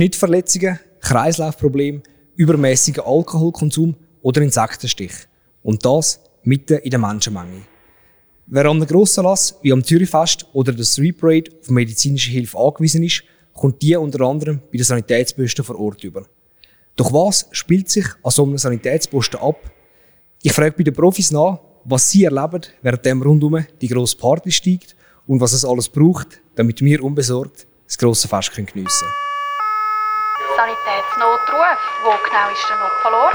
Schnittverletzungen, 0.00 0.80
Kreislaufprobleme, 1.02 2.00
übermäßiger 2.34 3.06
Alkoholkonsum 3.06 3.94
oder 4.22 4.40
Insektenstich. 4.40 5.12
Und 5.62 5.84
das 5.84 6.20
mitten 6.42 6.78
in 6.78 6.88
der 6.88 6.98
Menschenmenge. 6.98 7.66
Wer 8.46 8.64
an 8.64 8.78
einem 8.78 8.86
Grossanlass 8.86 9.58
wie 9.60 9.74
am 9.74 9.84
Zürichfest 9.84 10.46
oder 10.54 10.72
der 10.72 10.84
Street 10.84 11.18
Parade 11.18 11.50
auf 11.60 11.68
medizinische 11.68 12.30
Hilfe 12.30 12.56
angewiesen 12.56 13.02
ist, 13.02 13.24
kommt 13.52 13.82
die 13.82 13.94
unter 13.94 14.22
anderem 14.22 14.60
bei 14.72 14.78
den 14.78 14.84
Sanitätsposten 14.84 15.66
vor 15.66 15.78
Ort 15.78 16.02
über. 16.02 16.24
Doch 16.96 17.12
was 17.12 17.46
spielt 17.50 17.90
sich 17.90 18.06
an 18.22 18.30
so 18.30 18.44
einem 18.44 18.56
Sanitätsposten 18.56 19.38
ab? 19.38 19.70
Ich 20.40 20.54
frage 20.54 20.76
bei 20.78 20.84
den 20.84 20.94
Profis 20.94 21.30
nach, 21.30 21.60
was 21.84 22.10
sie 22.10 22.24
erleben, 22.24 22.62
während 22.80 23.04
dem 23.04 23.20
rundum 23.20 23.66
die 23.82 23.88
grosse 23.88 24.16
Party 24.16 24.50
steigt 24.50 24.96
und 25.26 25.42
was 25.42 25.52
es 25.52 25.62
alles 25.62 25.90
braucht, 25.90 26.40
damit 26.54 26.80
wir 26.80 27.04
unbesorgt 27.04 27.66
das 27.86 27.98
grosse 27.98 28.28
Fest 28.28 28.50
geniessen 28.56 28.72
können. 28.72 29.29
Sanitätsnotruf. 30.56 31.78
Wo 32.02 32.10
genau 32.24 32.50
ist 32.52 32.66
der 32.68 32.76
Notfallort? 32.78 33.34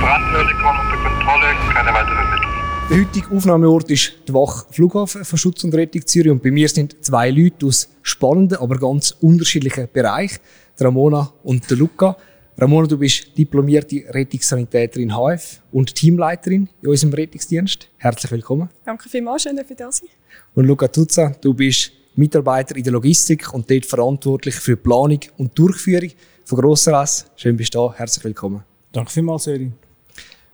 Brandmeldung 0.00 0.58
unter 0.58 0.96
Kontrolle, 0.96 1.54
keine 1.72 1.92
weiteren 1.92 2.30
Mittel. 2.30 2.50
Der 2.90 2.98
heutige 2.98 3.36
Aufnahmeort 3.36 3.90
ist 3.90 4.14
der 4.26 4.34
Wach 4.34 4.66
Flughafen 4.70 5.24
von 5.24 5.38
Schutz 5.38 5.62
und 5.64 5.74
Rettung 5.74 6.04
Zürich 6.06 6.32
und 6.32 6.42
bei 6.42 6.50
mir 6.50 6.68
sind 6.68 7.04
zwei 7.04 7.30
Leute 7.30 7.66
aus 7.66 7.88
spannenden, 8.02 8.58
aber 8.58 8.78
ganz 8.78 9.12
unterschiedlichen 9.20 9.88
Bereichen, 9.92 10.40
Ramona 10.78 11.32
und 11.44 11.70
der 11.70 11.76
Luca. 11.76 12.16
Ramona, 12.58 12.88
du 12.88 12.98
bist 12.98 13.36
diplomierte 13.38 14.04
Rettungssanitäterin 14.08 15.12
HF 15.14 15.62
und 15.72 15.94
Teamleiterin 15.94 16.68
in 16.82 16.88
unserem 16.88 17.14
Rettungsdienst. 17.14 17.88
Herzlich 17.96 18.32
willkommen. 18.32 18.68
Danke 18.84 19.08
vielmals, 19.08 19.44
schön, 19.44 19.56
dass 19.56 19.70
ihr 19.70 19.76
da 19.76 19.92
sein. 19.92 20.08
Und 20.54 20.66
Luca 20.66 20.88
Tuzza, 20.88 21.32
du 21.40 21.54
bist 21.54 21.92
Mitarbeiter 22.20 22.76
in 22.76 22.84
der 22.84 22.92
Logistik 22.92 23.52
und 23.54 23.70
dort 23.70 23.86
verantwortlich 23.86 24.54
für 24.54 24.76
die 24.76 24.82
Planung 24.82 25.20
und 25.38 25.58
Durchführung 25.58 26.10
von 26.44 26.60
Grossanlässen. 26.60 27.28
Schön 27.34 27.56
bist 27.56 27.74
du 27.74 27.78
da, 27.78 27.94
herzlich 27.94 28.22
willkommen. 28.24 28.62
Danke 28.92 29.10
vielmals, 29.10 29.46
Eri. 29.46 29.72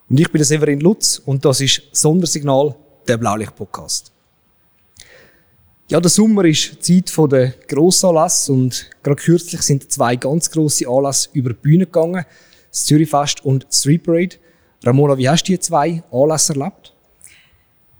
Und 0.09 0.21
ich 0.21 0.31
bin 0.31 0.39
der 0.39 0.47
Severin 0.47 0.79
Lutz 0.79 1.21
und 1.27 1.45
das 1.45 1.61
ist 1.61 1.83
Sondersignal, 1.91 2.77
der 3.09 3.17
Blaulicht-Podcast. 3.17 4.13
Ja, 5.89 6.01
der 6.01 6.09
Sommer 6.09 6.45
ist 6.45 6.89
die 6.89 7.05
Zeit 7.05 7.33
der 7.33 7.49
Grossanlässe 7.67 8.53
und 8.53 8.89
gerade 9.03 9.21
kürzlich 9.21 9.63
sind 9.63 9.91
zwei 9.91 10.15
ganz 10.15 10.49
grosse 10.51 10.89
Anlässe 10.89 11.31
über 11.33 11.51
die 11.51 11.61
Bühne 11.61 11.87
gegangen. 11.87 12.25
Das 12.71 12.85
Zürichfest 12.85 13.45
und 13.45 13.65
die 13.65 13.77
Street 13.77 14.05
Parade. 14.05 14.37
Ramona, 14.85 15.19
wie 15.19 15.29
hast 15.29 15.43
du 15.43 15.53
die 15.53 15.59
zwei 15.59 16.05
Anlässe 16.13 16.55
erlebt? 16.55 16.96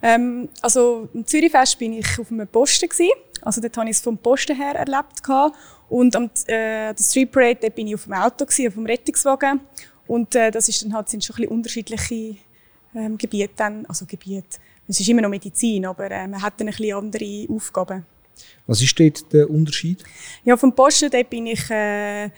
Ähm, 0.01 0.49
also 0.61 1.09
im 1.13 1.25
Zürichfest 1.25 1.79
bin 1.79 1.93
ich 1.93 2.19
auf 2.19 2.31
einem 2.31 2.47
Posten 2.47 2.87
gewesen. 2.87 3.11
Also 3.41 3.61
dort 3.61 3.77
habe 3.77 3.89
ich 3.89 3.97
es 3.97 4.01
vom 4.01 4.17
Posten 4.17 4.55
her 4.55 4.75
erlebt 4.75 5.21
und 5.89 6.15
am 6.15 6.25
äh, 6.47 6.93
der 6.93 6.95
Street 6.99 7.31
Parade 7.31 7.59
dort 7.61 7.75
bin 7.75 7.87
ich 7.87 7.95
auf 7.95 8.03
dem 8.03 8.13
Auto 8.13 8.45
gewesen, 8.45 8.67
auf 8.67 8.73
dem 8.73 8.85
Rettungswagen 8.85 9.61
und 10.07 10.35
äh, 10.35 10.51
das 10.51 10.67
ist 10.67 10.83
dann 10.83 10.93
halt 10.93 11.07
sind 11.09 11.23
schon 11.23 11.35
ein 11.35 11.37
bisschen 11.37 11.55
unterschiedliche 11.55 12.35
ähm, 12.95 13.17
Gebiete 13.17 13.53
dann, 13.55 13.85
also 13.85 14.05
Gebiete 14.05 14.57
es 14.87 14.99
ist 14.99 15.09
immer 15.09 15.21
noch 15.21 15.29
Medizin, 15.29 15.85
aber 15.85 16.09
äh, 16.09 16.27
man 16.27 16.41
hat 16.41 16.59
dann 16.59 16.67
ein 16.67 16.75
bisschen 16.75 16.95
andere 16.95 17.45
Aufgaben. 17.49 18.05
Was 18.65 18.81
ist 18.81 18.97
dort 18.99 19.33
der 19.33 19.49
Unterschied? 19.49 20.03
Ja, 20.43 20.55
vom 20.55 20.73
Posten 20.73 21.09
dort 21.09 21.29
bin 21.29 21.47
ich 21.47 21.69
äh, 21.69 22.29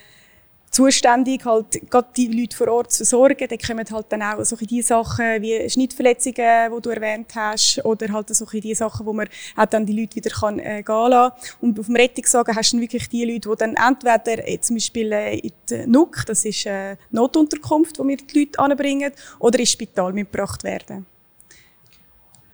zuständig, 0.80 1.44
halt 1.44 1.90
gerade 1.90 2.08
die 2.16 2.28
Leute 2.28 2.56
vor 2.56 2.68
Ort 2.68 2.92
zu 2.92 2.98
versorgen. 2.98 3.46
Da 3.48 3.56
kommen 3.56 3.84
halt 3.90 4.06
dann 4.08 4.22
auch 4.22 4.42
solche 4.44 4.66
die 4.66 4.80
Sachen 4.80 5.42
wie 5.42 5.68
Schnittverletzungen, 5.68 6.72
die 6.74 6.80
du 6.80 6.90
erwähnt 6.90 7.32
hast, 7.34 7.84
oder 7.84 8.10
halt 8.10 8.34
solche 8.34 8.60
die 8.60 8.74
Sachen, 8.74 9.04
wo 9.04 9.12
man 9.12 9.28
auch 9.56 9.66
dann 9.66 9.84
die 9.84 9.98
Leute 9.98 10.16
wieder 10.16 10.30
kann, 10.30 10.58
äh, 10.58 10.82
gehen 10.82 11.10
lassen. 11.10 11.34
Und 11.60 11.78
auf 11.78 11.86
dem 11.86 11.96
Rettungswagen 11.96 12.56
hast 12.56 12.72
du 12.72 12.76
dann 12.76 12.82
wirklich 12.82 13.08
die 13.08 13.24
Leute, 13.24 13.50
die 13.50 13.56
dann 13.56 13.74
entweder 13.76 14.48
äh, 14.48 14.60
zum 14.60 14.76
Beispiel 14.76 15.12
äh, 15.12 15.38
in 15.38 15.52
der 15.68 15.86
NUK, 15.86 16.24
das 16.26 16.44
ist 16.46 16.66
eine 16.66 16.96
Notunterkunft, 17.10 17.98
wo 17.98 18.06
wir 18.06 18.16
die 18.16 18.40
Leute 18.40 18.58
anbringen, 18.58 19.12
oder 19.38 19.58
ins 19.58 19.72
Spital 19.72 20.12
mitgebracht 20.14 20.64
werden. 20.64 21.04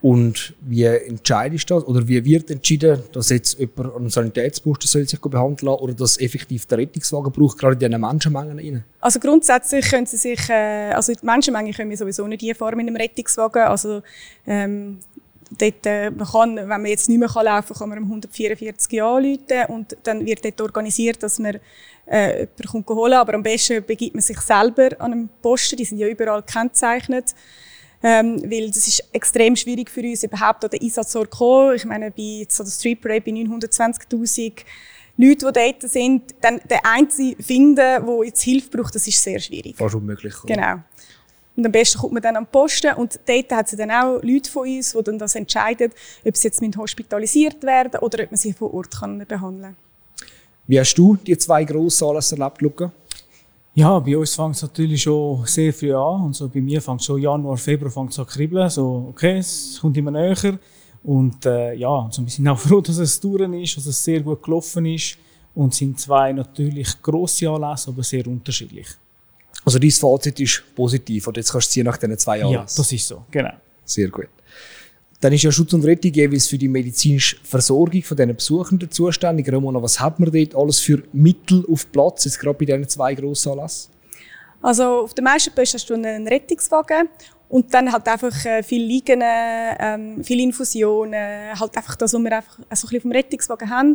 Und 0.02 0.54
wie 0.60 0.84
entscheidest 0.84 1.70
du 1.70 1.74
das? 1.74 1.84
Oder 1.86 2.06
wie 2.06 2.24
wird 2.24 2.50
entschieden, 2.50 3.02
dass 3.12 3.30
jetzt 3.30 3.58
jemand 3.58 3.94
an 3.94 3.96
einem 3.96 4.10
Sanitätsposten 4.10 4.86
soll 4.86 5.08
sich 5.08 5.18
behandeln 5.20 5.72
oder 5.72 5.94
dass 5.94 6.20
effektiv 6.20 6.66
der 6.66 6.78
Rettungswagen 6.78 7.32
braucht, 7.32 7.58
gerade 7.58 7.72
in 7.74 7.90
diesen 7.90 8.00
Menschenmengen 8.00 8.58
rein? 8.58 8.84
Also 9.00 9.18
grundsätzlich 9.18 9.88
können 9.88 10.06
sie 10.06 10.18
sich, 10.18 10.48
äh, 10.50 10.92
also 10.92 11.12
die 11.12 11.24
Menschenmengen 11.24 11.72
können 11.72 11.90
wir 11.90 11.96
sowieso 11.96 12.26
nicht 12.26 12.56
fahren 12.56 12.76
mit 12.76 12.86
einem 12.86 12.96
Rettungswagen. 12.96 13.62
Also, 13.62 14.02
ähm, 14.46 14.98
dort, 15.58 15.86
äh, 15.86 16.10
man 16.10 16.26
kann, 16.26 16.56
wenn 16.56 16.68
man 16.68 16.86
jetzt 16.86 17.08
nicht 17.08 17.18
mehr 17.18 17.28
laufen 17.28 17.68
kann, 17.68 17.78
kann 17.78 17.88
man 17.88 17.98
um 17.98 18.04
144 18.04 19.02
anrufen 19.02 19.40
und 19.68 19.96
dann 20.02 20.26
wird 20.26 20.44
dort 20.44 20.60
organisiert, 20.60 21.22
dass 21.22 21.38
man 21.38 21.58
äh, 22.06 22.46
jemanden 22.62 22.94
holen 22.94 23.12
kann. 23.12 23.20
Aber 23.20 23.34
am 23.34 23.42
besten 23.42 23.84
begibt 23.84 24.14
man 24.14 24.22
sich 24.22 24.40
selber 24.40 24.88
an 24.98 25.12
einem 25.12 25.28
Posten, 25.42 25.76
die 25.76 25.84
sind 25.84 25.98
ja 25.98 26.08
überall 26.08 26.42
gekennzeichnet. 26.42 27.34
Ähm, 28.02 28.42
weil 28.50 28.68
das 28.68 28.86
ist 28.86 29.04
extrem 29.12 29.56
schwierig 29.56 29.90
für 29.90 30.02
uns, 30.02 30.22
überhaupt 30.22 30.64
an 30.64 30.70
den 30.70 30.82
Einsatzort 30.82 31.32
zu 31.32 31.38
kommen. 31.38 31.76
Ich 31.76 31.84
meine, 31.84 32.10
bei 32.10 32.46
so 32.48 32.62
der 32.62 32.70
Street 32.70 33.00
Parade 33.00 33.22
bei 33.22 33.32
920'000 33.32 34.52
Leute, 35.18 35.46
die 35.46 35.52
dort 35.52 35.90
sind, 35.90 36.34
dann 36.40 36.60
den 36.68 36.78
Einzigen 36.82 37.42
finden, 37.42 37.76
der 37.76 38.20
jetzt 38.24 38.42
Hilfe 38.42 38.68
braucht, 38.70 38.94
das 38.94 39.06
ist 39.06 39.22
sehr 39.22 39.40
schwierig. 39.40 39.76
Fast 39.76 39.94
unmöglich. 39.94 40.34
Oder? 40.44 40.54
Genau. 40.54 40.74
Und 41.56 41.64
am 41.64 41.72
besten 41.72 41.98
kommt 41.98 42.12
man 42.12 42.22
dann 42.22 42.36
am 42.36 42.46
Posten 42.46 42.92
und 42.94 43.18
dort 43.24 43.50
hat 43.52 43.72
es 43.72 43.78
dann 43.78 43.90
auch 43.90 44.22
Leute 44.22 44.50
von 44.50 44.68
uns, 44.68 44.92
die 44.92 45.02
dann 45.02 45.18
das 45.18 45.34
entscheiden, 45.34 45.90
ob 46.24 46.36
sie 46.36 46.48
jetzt 46.48 46.62
hospitalisiert 46.76 47.62
werden 47.62 47.98
oder 48.00 48.24
ob 48.24 48.30
man 48.30 48.36
sie 48.36 48.52
vor 48.52 48.74
Ort 48.74 49.00
kann 49.00 49.24
behandeln 49.26 49.74
kann. 49.74 49.76
Wie 50.66 50.78
hast 50.78 50.94
du 50.94 51.16
die 51.16 51.38
zwei 51.38 51.64
Grossanlässe 51.64 52.36
erlebt, 52.36 52.60
Luca? 52.60 52.92
Ja, 53.76 53.98
bei 53.98 54.16
uns 54.16 54.34
fängt 54.34 54.56
es 54.56 54.62
natürlich 54.62 55.02
schon 55.02 55.44
sehr 55.44 55.70
früh 55.70 55.94
an. 55.94 56.24
Und 56.24 56.34
so 56.34 56.48
bei 56.48 56.62
mir 56.62 56.80
fängt 56.80 57.00
es 57.00 57.06
schon 57.06 57.20
Januar, 57.20 57.58
Februar 57.58 57.90
fängt 57.90 58.10
es 58.10 58.18
an 58.18 58.26
kribbeln. 58.26 58.70
So, 58.70 59.08
okay, 59.10 59.36
es 59.36 59.76
kommt 59.78 59.94
immer 59.98 60.10
näher. 60.10 60.58
Und 61.04 61.44
äh, 61.44 61.74
ja, 61.74 62.06
also 62.06 62.22
wir 62.22 62.30
sind 62.30 62.48
auch 62.48 62.58
froh, 62.66 62.80
dass 62.80 62.96
es 62.96 63.20
durch 63.20 63.42
ist, 63.62 63.76
dass 63.76 63.84
es 63.84 64.02
sehr 64.02 64.20
gut 64.20 64.42
gelaufen 64.42 64.86
ist. 64.86 65.18
Und 65.54 65.74
es 65.74 65.78
sind 65.78 66.00
zwei 66.00 66.32
natürlich 66.32 67.02
grosse 67.02 67.50
Anlässe, 67.50 67.90
aber 67.90 68.02
sehr 68.02 68.26
unterschiedlich. 68.26 68.86
Also 69.62 69.78
dein 69.78 69.90
Fazit 69.90 70.40
ist 70.40 70.62
positiv 70.74 71.26
und 71.26 71.36
jetzt 71.36 71.52
kannst 71.52 71.68
du 71.68 71.72
ziehen 71.72 71.84
nach 71.84 71.98
diesen 71.98 72.16
zwei 72.16 72.38
Jahren. 72.38 72.52
Ja, 72.52 72.60
das 72.62 72.92
ist 72.92 73.06
so, 73.06 73.24
genau. 73.30 73.52
Sehr 73.84 74.08
gut. 74.08 74.28
Dann 75.20 75.32
ist 75.32 75.42
ja 75.42 75.50
Schutz 75.50 75.72
und 75.72 75.84
Rettung 75.84 76.12
jeweils 76.12 76.46
für 76.46 76.58
die 76.58 76.68
medizinische 76.68 77.36
Versorgung 77.42 78.02
von 78.02 78.16
diesen 78.16 78.36
Besuchenden 78.36 78.90
zuständig. 78.90 79.50
Romana, 79.50 79.82
was 79.82 79.98
hat 79.98 80.20
man 80.20 80.30
dort 80.30 80.54
alles 80.54 80.80
für 80.80 81.02
Mittel 81.12 81.64
auf 81.70 81.90
Platz, 81.90 82.24
jetzt 82.26 82.38
gerade 82.38 82.58
bei 82.58 82.66
diesen 82.66 82.88
zwei 82.88 83.14
grossen 83.14 83.52
Anlässen? 83.52 83.90
Also 84.60 84.84
auf 85.04 85.14
den 85.14 85.24
meisten 85.24 85.54
Posten 85.54 85.78
hast 85.78 85.88
du 85.88 85.94
einen 85.94 86.28
Rettungswagen 86.28 87.08
und 87.48 87.72
dann 87.72 87.92
halt 87.92 88.08
einfach 88.08 88.44
äh, 88.44 88.62
viel 88.62 88.82
Liegen, 88.82 89.22
ähm, 89.22 90.24
viel 90.24 90.40
Infusionen, 90.40 91.58
halt 91.58 91.76
einfach 91.76 91.96
das, 91.96 92.12
was 92.12 92.20
wir 92.20 92.32
einfach 92.32 92.58
so 92.58 92.62
ein 92.62 92.68
bisschen 92.70 93.00
vom 93.00 93.12
Rettungswagen 93.12 93.70
haben. 93.70 93.94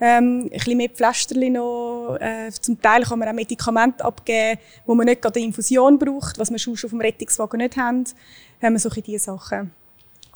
Ähm, 0.00 0.44
ein 0.44 0.50
bisschen 0.50 0.76
mehr 0.76 0.88
Pflasterchen 0.88 1.52
noch. 1.52 2.16
Äh, 2.20 2.50
zum 2.50 2.80
Teil 2.80 3.04
kann 3.04 3.20
man 3.20 3.28
auch 3.28 3.34
Medikamente 3.34 4.04
abgeben, 4.04 4.60
wo 4.84 4.94
man 4.94 5.06
nicht 5.06 5.22
gerade 5.22 5.38
eine 5.38 5.46
Infusion 5.46 5.98
braucht, 5.98 6.38
was 6.38 6.50
wir 6.50 6.58
schon 6.58 6.74
auf 6.74 6.80
dem 6.80 7.00
Rettungswagen 7.00 7.58
nicht 7.58 7.76
haben. 7.76 8.04
Haben 8.60 8.72
wir 8.74 8.80
solche 8.80 9.02
diese 9.02 9.24
Sachen. 9.24 9.70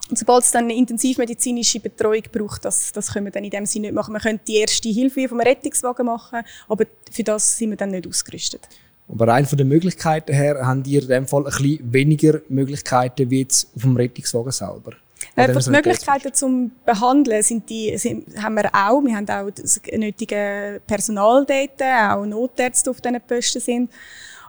Und 0.09 0.19
sobald 0.19 0.44
es 0.44 0.53
dann 0.53 0.65
eine 0.65 0.75
intensivmedizinische 0.75 1.81
Betreuung 1.81 2.22
braucht, 2.31 2.65
das, 2.65 2.93
das 2.93 3.12
können 3.12 3.27
wir 3.27 3.33
dann 3.33 3.44
in 3.44 3.50
dem 3.50 3.67
Sinne 3.67 3.89
nicht 3.89 3.94
machen. 3.94 4.15
Wir 4.15 4.21
können 4.21 4.41
die 4.47 4.56
erste 4.56 4.89
Hilfe 4.89 5.28
vom 5.28 5.41
Rettungswagen 5.41 6.06
machen, 6.06 6.43
aber 6.69 6.84
für 7.11 7.25
das 7.25 7.56
sind 7.56 7.71
wir 7.71 7.77
dann 7.77 7.91
nicht 7.91 8.06
ausgerüstet. 8.06 8.69
Aber 9.09 9.28
rein 9.28 9.47
von 9.47 9.59
den 9.59 9.69
Möglichkeiten 9.69 10.33
her 10.33 10.67
haben 10.67 10.84
ihr 10.84 11.03
in 11.03 11.09
dem 11.09 11.27
Fall 11.27 11.47
ein 11.47 11.53
bisschen 11.53 11.93
weniger 11.93 12.41
Möglichkeiten 12.49 13.31
wie 13.31 13.41
jetzt 13.41 13.69
auf 13.75 13.83
dem 13.83 13.97
Rettungswagen 13.97 14.53
selber. 14.53 14.93
Äh, 15.34 15.53
die 15.53 15.71
Möglichkeiten 15.71 16.34
zum 16.34 16.73
Behandeln 16.84 17.43
sind 17.43 17.69
die, 17.69 17.97
sind, 17.97 18.27
haben 18.43 18.55
wir 18.55 18.67
auch. 18.75 19.03
Wir 19.03 19.17
haben 19.17 19.28
auch 19.28 19.50
das 19.50 19.81
nötige 19.93 20.81
Personal 20.87 21.47
dort, 21.47 21.83
auch 21.83 22.27
Notärzte 22.27 22.91
auf 22.91 23.00
diesen 23.00 23.21
Posten 23.21 23.61
sind. 23.61 23.91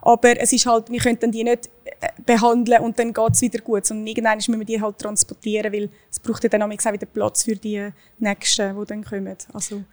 Aber 0.02 0.40
es 0.40 0.54
ist 0.54 0.66
halt, 0.66 0.90
wir 0.90 1.00
können 1.00 1.32
die 1.32 1.44
nicht 1.44 1.70
behandeln 2.26 2.82
und 2.82 3.00
dann 3.00 3.14
geht 3.14 3.34
es 3.34 3.42
wieder 3.42 3.60
gut, 3.60 3.86
sondern 3.86 4.08
irgendwann 4.08 4.38
müssen 4.38 4.58
wir 4.58 4.66
die 4.66 4.82
halt 4.82 5.00
transportieren, 5.00 5.72
weil 5.74 5.90
es 6.12 6.20
braucht 6.20 6.44
ja 6.44 6.50
dann 6.50 6.64
auch 6.64 6.70
wieder 6.70 7.06
Platz 7.06 7.44
für 7.44 7.56
die 7.56 7.90
Nächsten, 8.20 8.80
die 8.80 8.86
dann 8.86 9.04
kommen. 9.04 9.36
Also, 9.54 9.84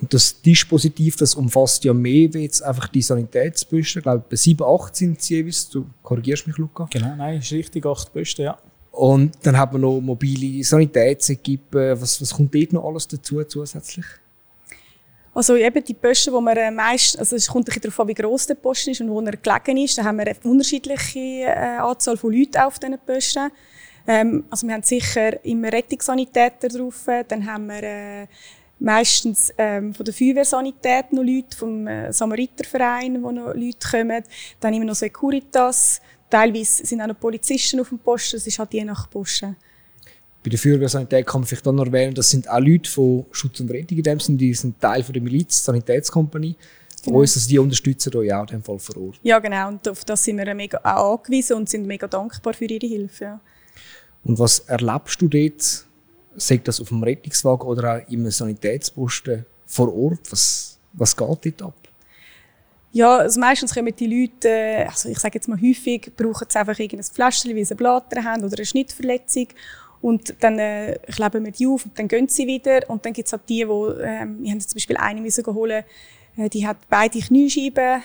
und 0.00 0.12
das 0.12 0.40
Dispositiv, 0.42 1.16
das 1.16 1.36
umfasst 1.36 1.84
ja 1.84 1.94
mehr 1.94 2.32
wie 2.34 2.40
jetzt 2.40 2.62
einfach 2.62 2.88
die 2.88 3.02
Sanitätsbüste. 3.02 4.00
Ich 4.00 4.02
glaube, 4.02 4.24
bei 4.28 4.36
7, 4.36 4.64
8 4.64 4.96
sind 4.96 5.22
sie 5.22 5.36
jeweils. 5.36 5.68
Du 5.68 5.86
korrigierst 6.02 6.46
mich, 6.48 6.56
Luca. 6.56 6.88
Genau, 6.90 7.14
nein, 7.14 7.38
ist 7.38 7.52
richtig, 7.52 7.86
8 7.86 8.12
Büste, 8.12 8.42
ja. 8.42 8.58
Und 8.90 9.36
dann 9.42 9.56
hat 9.56 9.72
man 9.72 9.82
noch 9.82 10.00
mobile 10.00 10.62
Sanitätsequipe. 10.64 12.00
Was, 12.00 12.20
was 12.20 12.34
kommt 12.34 12.54
dort 12.54 12.72
noch 12.72 12.84
alles 12.84 13.06
dazu 13.06 13.42
zusätzlich? 13.44 14.04
Also 15.34 15.56
eben 15.56 15.82
die 15.82 15.94
Posten, 15.94 16.32
wo 16.32 16.40
man 16.40 16.56
äh, 16.56 16.70
meist, 16.70 17.18
also 17.18 17.34
es 17.34 17.48
kommt 17.48 17.64
ein 17.64 17.66
bisschen 17.66 17.82
darauf 17.82 18.00
an, 18.00 18.08
wie 18.08 18.14
gross 18.14 18.46
der 18.46 18.54
Posten 18.54 18.90
ist 18.90 19.00
und 19.00 19.10
wo 19.10 19.20
er 19.20 19.36
gelegen 19.36 19.76
ist. 19.78 19.98
Da 19.98 20.04
haben 20.04 20.18
wir 20.18 20.26
eine 20.26 20.36
unterschiedliche 20.44 21.18
äh, 21.18 21.78
Anzahl 21.78 22.16
von 22.16 22.32
Leuten 22.32 22.58
auf 22.58 22.78
diesen 22.78 22.98
Posten. 23.04 23.50
Ähm, 24.06 24.44
also 24.48 24.66
wir 24.66 24.74
haben 24.74 24.82
sicher 24.82 25.44
immer 25.44 25.72
Rettungssanitäter 25.72 26.68
drauf, 26.68 27.06
dann 27.26 27.46
haben 27.46 27.66
wir 27.66 27.82
äh, 27.82 28.26
meistens 28.78 29.52
ähm, 29.58 29.94
von 29.94 30.04
der 30.04 30.14
Feuerwehrsanität 30.14 31.12
noch 31.12 31.22
Leute, 31.22 31.56
vom 31.56 31.86
äh, 31.86 32.12
Samariterverein, 32.12 33.22
wo 33.22 33.32
noch 33.32 33.54
Leute 33.54 33.88
kommen. 33.90 34.22
Dann 34.60 34.74
immer 34.74 34.84
noch 34.84 34.94
Securitas. 34.94 36.00
Teilweise 36.30 36.86
sind 36.86 37.00
auch 37.00 37.06
noch 37.06 37.18
Polizisten 37.18 37.80
auf 37.80 37.88
dem 37.88 37.98
Posten. 37.98 38.36
Das 38.36 38.46
ist 38.46 38.58
halt 38.58 38.72
je 38.72 38.84
nach 38.84 39.08
Posten. 39.10 39.56
Bei 40.44 40.50
der 40.50 40.58
Feuerwehrsanität 40.58 41.26
kann 41.26 41.40
man 41.40 41.48
vielleicht 41.48 41.66
dann 41.66 41.76
noch 41.76 41.86
erwähnen, 41.86 42.14
das 42.14 42.28
sind 42.28 42.50
auch 42.50 42.60
Leute 42.60 42.90
von 42.90 43.24
Schutz 43.30 43.60
und 43.60 43.70
Rettung 43.70 43.96
in 43.96 44.04
dem 44.04 44.20
Sinne, 44.20 44.36
die 44.36 44.52
sind 44.52 44.78
Teil 44.78 45.02
von 45.02 45.14
der 45.14 45.22
Miliz, 45.22 45.64
Sanitätskompanie. 45.64 46.54
Genau. 47.02 47.18
uns, 47.18 47.36
also 47.36 47.48
die 47.48 47.58
unterstützen 47.58 48.14
euch 48.16 48.32
auch 48.32 48.42
in 48.42 48.46
dem 48.46 48.62
Fall 48.62 48.78
vor 48.78 48.96
Ort. 48.96 49.20
Ja, 49.22 49.38
genau. 49.38 49.68
Und 49.68 49.86
auf 49.88 50.04
das 50.04 50.22
sind 50.22 50.36
wir 50.38 50.54
mega 50.54 50.78
auch 50.82 51.18
angewiesen 51.18 51.56
und 51.56 51.68
sind 51.68 51.86
mega 51.86 52.06
dankbar 52.06 52.54
für 52.54 52.66
ihre 52.66 52.86
Hilfe. 52.86 53.24
Ja. 53.24 53.40
Und 54.24 54.38
was 54.38 54.60
erlebst 54.60 55.20
du 55.20 55.28
dort, 55.28 55.86
sagt 56.36 56.68
das 56.68 56.80
auf 56.80 56.88
dem 56.88 57.02
Rettungswagen 57.02 57.66
oder 57.66 57.96
auch 57.96 58.10
im 58.10 58.30
Sanitätsposten 58.30 59.44
vor 59.66 59.94
Ort? 59.94 60.20
Was, 60.30 60.78
was 60.92 61.16
geht 61.16 61.28
dort 61.58 61.62
ab? 61.62 61.74
Ja, 62.92 63.16
also 63.18 63.40
meistens 63.40 63.74
kommen 63.74 63.94
die 63.96 64.06
Leute, 64.06 64.48
äh, 64.48 64.84
also 64.84 65.08
ich 65.08 65.18
sage 65.18 65.34
jetzt 65.34 65.48
mal 65.48 65.60
häufig, 65.60 66.12
brauchen 66.16 66.46
sie 66.48 66.58
einfach 66.58 66.78
irgendein 66.78 67.04
Fläschchen, 67.04 67.56
weil 67.56 67.64
sie 67.64 67.74
Blatter 67.74 68.22
haben 68.22 68.44
oder 68.44 68.56
eine 68.56 68.64
Schnittverletzung. 68.64 69.48
Und 70.04 70.34
dann 70.40 70.58
äh, 70.58 70.98
kleben 71.10 71.46
wir 71.46 71.52
die 71.52 71.66
auf 71.66 71.86
und 71.86 71.98
dann 71.98 72.08
gehen 72.08 72.28
sie 72.28 72.46
wieder. 72.46 72.82
Und 72.90 73.06
dann 73.06 73.14
gibt 73.14 73.26
es 73.26 73.32
halt 73.32 73.48
die, 73.48 73.60
die, 73.60 73.62
ähm, 73.62 74.36
wir 74.42 74.50
haben 74.50 74.58
jetzt 74.58 74.68
zum 74.68 74.76
Beispiel 74.76 74.98
eine 74.98 75.18
müssen 75.22 75.46
holen, 75.46 75.82
äh, 76.36 76.50
die 76.50 76.66
hat 76.66 76.76
beide 76.90 77.18
Kniescheiben 77.18 78.02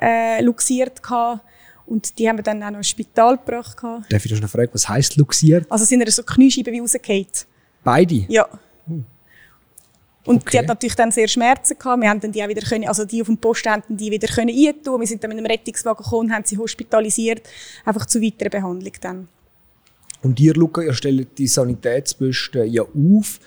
äh, 0.00 0.42
luxiert 0.42 1.00
gehabt. 1.00 1.42
Und 1.86 2.18
die 2.18 2.28
haben 2.28 2.36
wir 2.38 2.42
dann 2.42 2.60
auch 2.64 2.70
noch 2.70 2.78
ins 2.78 2.88
Spital 2.88 3.36
gebracht. 3.36 3.76
Gehabt. 3.76 4.12
Darf 4.12 4.24
ich 4.24 4.32
dich 4.32 4.40
noch 4.40 4.48
fragen, 4.48 4.70
was 4.72 4.88
heisst 4.88 5.14
luxiert? 5.18 5.70
Also 5.70 5.84
sind 5.84 6.00
ihr 6.00 6.10
so 6.10 6.24
Kniescheiben 6.24 6.72
wie 6.74 6.80
rausgefallen. 6.80 7.26
Beide? 7.84 8.24
Ja. 8.26 8.48
Und 10.24 10.42
Okay. 10.42 10.50
die 10.50 10.58
hat 10.58 10.66
natürlich 10.66 10.96
dann 10.96 11.12
sehr 11.12 11.28
Schmerzen 11.28 11.78
gehabt. 11.78 12.02
Wir 12.02 12.10
haben 12.10 12.18
dann 12.18 12.32
die 12.32 12.42
auch 12.42 12.48
wieder 12.48 12.62
können, 12.62 12.88
also 12.88 13.04
die 13.04 13.20
auf 13.20 13.28
dem 13.28 13.38
Posten 13.38 13.70
haben 13.70 13.84
die 13.88 14.10
wieder 14.10 14.26
können 14.26 14.50
eintun. 14.50 14.98
Wir 14.98 15.06
sind 15.06 15.22
dann 15.22 15.28
mit 15.28 15.38
einem 15.38 15.46
Rettungswagen 15.46 16.02
gekommen 16.02 16.30
und 16.30 16.34
haben 16.34 16.44
sie 16.44 16.58
hospitalisiert, 16.58 17.48
einfach 17.84 18.06
zur 18.06 18.20
weiteren 18.20 18.50
Behandlung 18.50 18.92
dann. 19.00 19.28
Und 20.26 20.40
ihr, 20.40 20.54
Luca, 20.54 20.82
ihr 20.82 20.92
stellt 20.92 21.38
die 21.38 21.46
Sanitätsposten 21.46 22.68
ja 22.68 22.82
auf. 22.82 23.38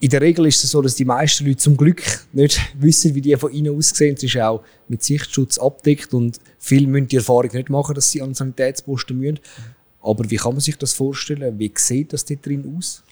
In 0.00 0.10
der 0.10 0.20
Regel 0.20 0.44
ist 0.44 0.62
es 0.62 0.70
so, 0.72 0.82
dass 0.82 0.96
die 0.96 1.06
meisten 1.06 1.46
Leute 1.46 1.56
zum 1.56 1.78
Glück 1.78 2.02
nicht 2.34 2.60
wissen, 2.78 3.14
wie 3.14 3.22
die 3.22 3.34
von 3.36 3.50
innen 3.50 3.74
aussehen. 3.74 4.14
Es 4.14 4.22
ist 4.22 4.36
auch 4.36 4.62
mit 4.86 5.02
Sichtschutz 5.02 5.56
abdeckt 5.56 6.12
und 6.12 6.40
viele 6.58 6.86
müssen 6.88 7.08
die 7.08 7.16
Erfahrung 7.16 7.48
nicht 7.54 7.70
machen, 7.70 7.94
dass 7.94 8.10
sie 8.10 8.20
an 8.20 8.34
Sanitätsposten 8.34 9.18
müssen. 9.18 9.40
Aber 10.02 10.30
wie 10.30 10.36
kann 10.36 10.52
man 10.52 10.60
sich 10.60 10.76
das 10.76 10.92
vorstellen? 10.92 11.58
Wie 11.58 11.72
sieht 11.74 12.12
das 12.12 12.26
dort 12.26 12.44
drin 12.44 12.76
aus? 12.76 13.02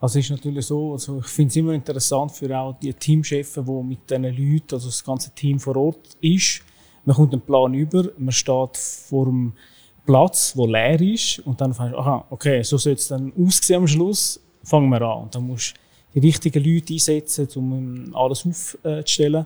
Also 0.00 0.18
es 0.18 0.24
ist 0.24 0.30
natürlich 0.32 0.66
so, 0.66 0.94
also 0.94 1.20
ich 1.20 1.26
finde 1.26 1.50
es 1.50 1.56
immer 1.56 1.72
interessant 1.72 2.32
für 2.32 2.58
auch 2.58 2.80
die 2.80 2.94
Teamchefs, 2.94 3.52
die 3.52 3.82
mit 3.84 4.10
diesen 4.10 4.24
Leuten, 4.24 4.74
also 4.74 4.88
das 4.88 5.04
ganze 5.04 5.30
Team 5.36 5.60
vor 5.60 5.76
Ort 5.76 6.16
ist. 6.20 6.62
Man 7.04 7.14
kommt 7.14 7.32
einen 7.32 7.42
Plan 7.42 7.74
über, 7.74 8.10
man 8.18 8.32
steht 8.32 8.76
vor 8.76 9.26
dem 9.26 9.52
Platz, 10.08 10.56
wo 10.56 10.66
leer 10.66 10.98
ist 11.02 11.40
und 11.40 11.60
dann 11.60 11.74
fängst 11.74 11.92
du, 11.92 11.98
aha, 11.98 12.24
okay, 12.30 12.62
so 12.62 12.78
soll 12.78 12.94
es 12.94 13.08
dann 13.08 13.30
aussehen 13.38 13.82
am 13.82 13.86
Schluss, 13.86 14.40
fangen 14.62 14.88
wir 14.88 15.02
an. 15.02 15.24
Und 15.24 15.34
dann 15.34 15.46
musst 15.46 15.74
du 16.14 16.20
die 16.20 16.26
richtigen 16.26 16.64
Leute 16.64 16.94
einsetzen, 16.94 17.46
um 17.56 18.16
alles 18.16 18.46
aufzustellen. 18.46 19.44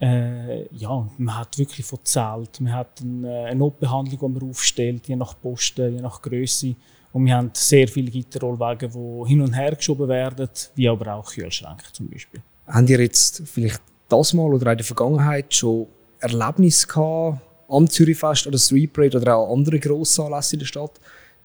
Äh, 0.00 0.72
ja, 0.76 1.08
man 1.18 1.36
hat 1.36 1.58
wirklich 1.58 1.84
von 1.84 1.98
Zelt, 2.04 2.60
man 2.60 2.72
hat 2.74 3.00
eine, 3.02 3.46
eine 3.46 3.58
Notbehandlung, 3.58 4.20
die 4.20 4.40
man 4.40 4.50
aufstellt, 4.50 5.08
je 5.08 5.16
nach 5.16 5.34
Posten, 5.40 5.96
je 5.96 6.00
nach 6.00 6.22
Größe. 6.22 6.76
Und 7.12 7.26
wir 7.26 7.34
haben 7.34 7.50
sehr 7.52 7.88
viele 7.88 8.12
Gitterrollwagen, 8.12 8.88
die 8.88 9.28
hin 9.28 9.40
und 9.40 9.52
her 9.52 9.74
geschoben 9.74 10.06
werden, 10.06 10.48
wie 10.76 10.88
aber 10.88 11.12
auch 11.16 11.28
Kühlschränke 11.28 11.86
zum 11.92 12.08
Beispiel. 12.08 12.40
Habt 12.68 12.88
ihr 12.88 13.00
jetzt 13.00 13.42
vielleicht 13.46 13.82
das 14.08 14.32
Mal 14.32 14.54
oder 14.54 14.70
in 14.70 14.78
der 14.78 14.86
Vergangenheit 14.86 15.52
schon 15.52 15.88
Erlebnisse 16.20 16.86
gehabt 16.86 17.40
am 17.72 17.88
Zürichfest 17.88 18.46
oder 18.46 18.58
Street 18.58 18.92
Parade 18.92 19.18
oder 19.18 19.36
auch 19.36 19.52
andere 19.52 19.78
grosse 19.78 20.22
Anlässe 20.22 20.56
in 20.56 20.60
der 20.60 20.66
Stadt, 20.66 20.92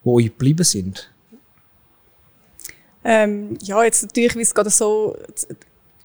die 0.03 0.09
euch 0.09 0.25
geblieben 0.25 0.63
sind? 0.63 1.11
Ähm, 3.03 3.57
ja, 3.61 3.83
jetzt 3.83 4.03
natürlich, 4.03 4.35
wie 4.35 4.41
es 4.41 4.53
gerade 4.53 4.69
so, 4.69 5.15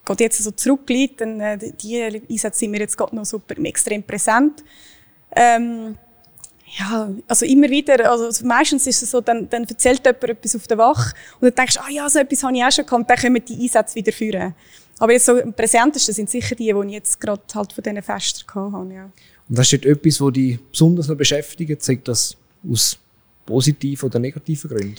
geht 0.07 0.21
jetzt 0.21 0.43
so 0.43 0.51
zurückliegt, 0.53 1.21
dann, 1.21 1.41
äh, 1.41 1.59
die 1.59 2.23
Einsätze 2.31 2.61
sind 2.61 2.73
wir 2.73 2.81
jetzt 2.81 2.97
gerade 2.97 3.17
noch 3.17 3.25
super 3.25 3.57
extrem 3.65 4.03
präsent. 4.03 4.63
Ähm, 5.35 5.97
ja, 6.79 7.11
also 7.29 7.45
immer 7.45 7.69
wieder, 7.69 8.11
also 8.11 8.47
meistens 8.47 8.87
ist 8.87 9.03
es 9.03 9.11
so, 9.11 9.21
dann, 9.21 9.49
dann 9.51 9.65
erzählt 9.65 10.05
jemand 10.07 10.25
etwas 10.25 10.57
auf 10.57 10.67
der 10.67 10.79
Wache 10.79 11.15
und 11.41 11.49
dann 11.49 11.55
denkst 11.55 11.75
du, 11.75 11.81
ah 11.81 11.91
ja, 11.91 12.09
so 12.09 12.19
etwas 12.19 12.43
habe 12.43 12.57
ich 12.57 12.65
auch 12.65 12.73
schon 12.73 12.87
gehabt, 12.87 13.11
dann 13.11 13.19
kommen 13.19 13.45
die 13.45 13.63
Einsätze 13.63 13.95
wieder 13.95 14.13
führen. 14.13 14.55
Aber 14.99 15.13
jetzt 15.13 15.27
so 15.27 15.41
am 15.41 15.53
präsentesten 15.53 16.15
sind 16.15 16.31
sicher 16.31 16.55
die, 16.55 16.73
die 16.73 16.87
ich 16.87 16.93
jetzt 16.93 17.21
gerade 17.21 17.43
halt 17.55 17.73
von 17.73 17.83
diesen 17.83 18.03
Festen 18.03 18.45
habe, 18.55 18.95
ja. 18.95 19.11
Und 19.49 19.59
das 19.59 19.73
ist 19.73 19.85
etwas, 19.85 20.21
was 20.21 20.33
dich 20.33 20.59
besonders 20.71 21.09
noch 21.09 21.17
beschäftigt, 21.17 21.83
sagt 21.83 22.09
das 22.09 22.37
aus 22.69 22.99
positiven 23.44 24.06
oder 24.09 24.19
negativen 24.19 24.71
Gründen? 24.71 24.97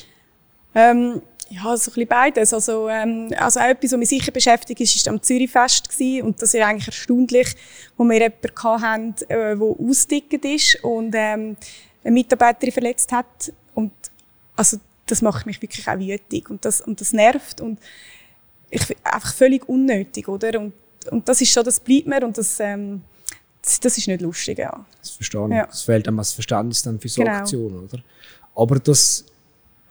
Ähm, 0.76 1.22
ja, 1.50 1.62
so 1.62 1.70
ein 1.70 1.78
bisschen 1.94 2.08
beides. 2.08 2.54
Also, 2.54 2.90
ähm, 2.90 3.32
also 3.38 3.60
auch 3.60 3.66
etwas, 3.66 3.92
was 3.92 4.00
mich 4.00 4.10
sicher 4.10 4.32
beschäftigt 4.32 4.82
ist, 4.82 4.96
ist 4.96 5.08
am 5.08 5.22
Zürichfest 5.22 5.90
gewesen. 5.90 6.28
Und 6.28 6.42
das 6.42 6.54
ist 6.54 6.62
eigentlich 6.62 6.88
erstaunlich, 6.88 7.56
wo 7.98 8.04
wir 8.04 8.16
jemanden 8.16 8.82
hatten, 8.82 9.16
äh, 9.30 9.56
der 9.56 9.62
ausgedickt 9.62 10.46
ist 10.46 10.84
und 10.84 11.14
ähm, 11.16 11.56
eine 12.04 12.14
Mitarbeiterin 12.14 12.74
verletzt 12.74 13.12
hat. 13.12 13.54
Und 13.76 13.92
also, 14.56 14.78
das 15.06 15.22
macht 15.22 15.46
mich 15.46 15.62
wirklich 15.62 15.88
auch 15.88 16.00
wütig 16.00 16.50
und 16.50 16.64
das, 16.66 16.82
und 16.82 17.02
das 17.02 17.12
nervt 17.14 17.60
und 17.60 17.80
ich 18.70 18.84
einfach 19.04 19.34
völlig 19.34 19.68
unnötig, 19.68 20.28
oder? 20.28 20.60
Und, 20.60 20.74
und 21.12 21.28
das 21.28 21.42
ist 21.42 21.52
schon, 21.52 21.64
das 21.64 21.80
bleibt 21.80 22.08
mir 22.08 22.26
und 22.26 22.38
das, 22.38 22.60
ähm, 22.60 23.02
das, 23.64 23.80
das 23.80 23.98
ist 23.98 24.08
nicht 24.08 24.22
lustig, 24.22 24.60
ja. 24.60 24.86
Das 25.00 25.12
verstehe 25.12 25.46
ich. 25.48 25.54
Ja. 25.56 25.68
Es 25.72 25.82
fehlt 25.82 26.08
einem 26.08 26.18
das 26.18 26.34
Verständnis 26.34 26.84
dann 26.84 27.00
für 27.00 27.10
so 27.10 27.24
Genau. 27.24 27.38
Aktionen, 27.38 27.84
oder? 27.86 28.04
Aber 28.56 28.78
das 28.80 29.26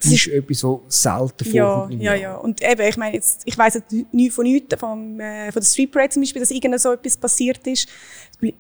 ist 0.01 0.27
etwas, 0.29 0.65
was 0.65 0.81
selten 0.89 1.53
Ja, 1.53 1.75
vorkommt. 1.75 2.03
ja, 2.03 2.15
Jahr. 2.15 2.17
ja. 2.17 2.35
Und 2.37 2.61
eben, 2.63 2.83
ich 2.89 2.97
meine, 2.97 3.15
jetzt, 3.15 3.43
ich 3.45 3.57
weiss 3.57 3.75
jetzt 3.75 3.93
nie 4.13 4.31
von 4.31 4.45
nichts, 4.45 4.75
vom, 4.79 5.19
äh, 5.21 5.51
von 5.53 5.63
der 5.63 5.67
Street 5.69 5.91
Parade 5.93 6.11
zum 6.11 6.23
Beispiel, 6.23 6.41
dass 6.41 6.51
irgend 6.51 6.81
so 6.81 6.93
etwas 6.93 7.17
passiert 7.17 7.67
ist. 7.67 7.89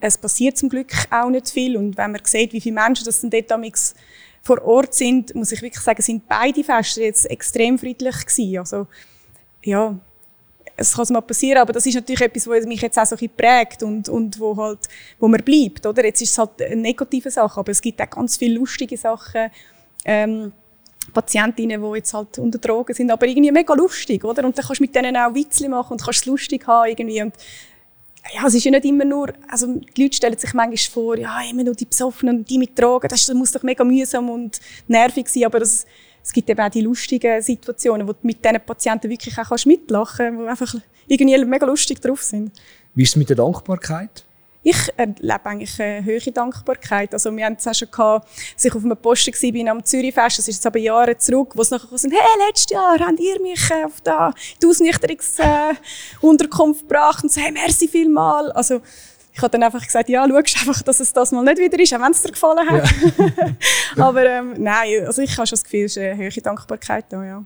Es 0.00 0.17
passiert 0.17 0.56
zum 0.56 0.69
Glück 0.69 0.93
auch 1.11 1.29
nicht 1.31 1.50
viel. 1.50 1.76
Und 1.76 1.97
wenn 1.97 2.12
man 2.12 2.20
sieht, 2.25 2.53
wie 2.53 2.61
viele 2.61 2.76
Menschen 2.76 3.05
das 3.05 3.20
dann 3.20 3.31
dort 3.31 3.50
damals 3.50 3.94
vor 4.41 4.62
Ort 4.62 4.94
sind, 4.94 5.35
muss 5.35 5.53
ich 5.53 5.62
wirklich 5.62 5.82
sagen, 5.82 6.00
sind 6.03 6.26
beide 6.29 6.62
Feste 6.64 7.03
jetzt 7.03 7.29
extrem 7.31 7.79
friedlich 7.79 8.25
gewesen. 8.25 8.59
Also, 8.59 8.87
ja, 9.64 9.99
es 10.82 10.94
kann 10.94 11.06
mal 11.11 11.20
passieren, 11.20 11.58
aber 11.58 11.73
das 11.73 11.87
ist 11.87 11.94
natürlich 11.94 12.20
etwas, 12.20 12.46
was 12.46 12.67
mich 12.67 12.81
jetzt 12.81 12.99
auch 12.99 13.06
so 13.06 13.14
ein 13.14 13.19
bisschen 13.19 13.37
prägt 13.37 13.82
und, 13.82 14.08
und 14.08 14.38
wo 14.38 14.56
halt, 14.56 14.81
wo 15.19 15.29
man 15.29 15.43
bleibt, 15.43 15.87
oder? 15.87 16.05
Jetzt 16.05 16.23
ist 16.23 16.30
es 16.30 16.38
halt 16.38 16.61
eine 16.61 16.76
negative 16.76 17.30
Sache, 17.30 17.59
aber 17.59 17.71
es 17.73 17.80
gibt 17.80 18.00
auch 18.00 18.11
ganz 18.11 18.37
viele 18.37 18.59
lustige 18.59 18.97
Sachen, 18.97 19.50
ähm, 20.04 20.52
Patientinnen, 21.12 21.83
die 21.83 21.97
jetzt 21.97 22.14
halt 22.14 22.38
unter 22.38 22.59
Drogen 22.59 22.95
sind, 22.95 23.11
aber 23.11 23.26
irgendwie 23.26 23.50
mega 23.50 23.75
lustig, 23.75 24.25
oder? 24.25 24.45
Und 24.45 24.57
dann 24.57 24.64
kannst 24.64 24.80
du 24.80 24.85
mit 24.85 24.95
denen 24.95 25.16
auch 25.16 25.35
Witzli 25.35 25.68
machen 25.68 25.92
und 25.92 26.02
kannst 26.02 26.21
es 26.21 26.26
lustig 26.26 26.66
haben 26.66 26.88
irgendwie 26.88 27.23
und 27.23 27.35
ja, 28.33 28.47
es 28.47 28.54
ist 28.54 28.64
ja 28.64 28.71
nicht 28.71 28.85
immer 28.85 29.04
nur, 29.04 29.33
also 29.49 29.66
die 29.97 30.02
Leute 30.04 30.16
stellen 30.16 30.38
sich 30.38 30.54
manchmal 30.54 30.76
vor, 30.76 31.18
ja, 31.18 31.40
immer 31.50 31.64
nur 31.64 31.75
die 31.75 31.87
Besoffenen 31.87 32.38
und 32.38 32.50
die 32.50 32.59
mit 32.59 32.78
Drogen, 32.78 33.09
das, 33.09 33.33
muss 33.35 33.50
doch 33.50 33.62
mega 33.62 33.83
mühsam 33.83 34.30
und 34.30 34.61
nervig 34.87 35.28
sein, 35.28 35.45
aber 35.45 35.59
das, 35.59 35.87
es 36.23 36.33
gibt 36.33 36.49
eben 36.49 36.61
auch 36.61 36.71
die 36.71 36.83
lustigen 36.83 37.43
Situationen, 37.43 38.07
wo 38.07 38.12
du 38.12 38.21
mit 38.23 38.45
diesen 38.45 38.61
Patienten 38.61 39.11
wirklich 39.11 39.37
auch 39.38 39.49
kannst 39.49 39.67
mitlachen 39.67 40.38
kannst, 40.38 40.43
die 40.43 40.49
einfach 40.49 40.75
irgendwie 41.07 41.45
mega 41.45 41.67
lustig 41.67 42.00
drauf 42.00 42.23
sind. 42.23 42.52
Wie 42.95 43.02
ist 43.02 43.11
es 43.11 43.17
mit 43.17 43.29
der 43.29 43.37
Dankbarkeit? 43.37 44.25
Ich 44.64 44.76
erlebe 44.97 45.45
eigentlich 45.45 45.83
eine 45.83 46.07
hohe 46.07 46.31
Dankbarkeit. 46.31 47.12
Also, 47.12 47.37
wir 47.37 47.45
haben 47.45 47.57
es 47.59 47.67
auch 47.67 47.75
schon 47.75 47.91
gehabt, 47.91 48.29
als 48.55 48.64
ich 48.64 48.73
auf 48.73 48.85
einem 48.85 48.97
Posten 48.97 49.35
war 49.35 49.52
bin 49.52 49.69
am 49.69 49.85
Zürichfest, 49.85 50.38
das 50.38 50.47
ist 50.47 50.55
jetzt 50.55 50.67
aber 50.67 50.79
Jahre 50.79 51.19
zurück, 51.19 51.57
wo 51.57 51.62
es 51.62 51.71
nachher 51.71 51.99
sind, 51.99 52.12
hey, 52.12 52.21
letztes 52.47 52.71
Jahr 52.71 52.97
habt 53.00 53.19
ihr 53.19 53.43
mich 53.43 53.69
äh, 53.71 53.83
auf 53.85 54.00
da, 54.02 54.33
die 54.62 54.67
Ausnüchterungsunterkunft 54.67 56.83
gebracht 56.83 57.25
und 57.25 57.33
so, 57.33 57.41
hey, 57.41 57.50
merci 57.50 57.88
vielmal. 57.88 58.52
Also, 58.52 58.81
ich 59.35 59.41
habe 59.41 59.51
dann 59.51 59.62
einfach 59.62 59.83
gesagt, 59.83 60.09
ja, 60.09 60.27
schaust 60.29 60.57
einfach, 60.59 60.83
dass 60.83 61.01
es 61.01 61.12
das 61.12 61.33
mal 61.33 61.43
nicht 61.43 61.59
wieder 61.59 61.79
ist, 61.79 61.95
auch 61.95 62.01
wenn 62.01 62.12
es 62.12 62.23
dir 62.23 62.33
gefallen 62.33 62.69
hat. 62.69 62.95
aber 63.97 64.27
ähm, 64.27 64.55
nein, 64.59 65.07
also 65.07 65.23
ich 65.23 65.37
habe 65.37 65.47
schon 65.47 65.57
das 65.57 65.65
Gefühl, 65.65 65.85
es 65.85 65.97
ist 65.97 66.03
eine 66.03 66.17
hohe 66.17 66.43
Dankbarkeit 66.43 67.07
da, 67.09 67.25
ja. 67.25 67.45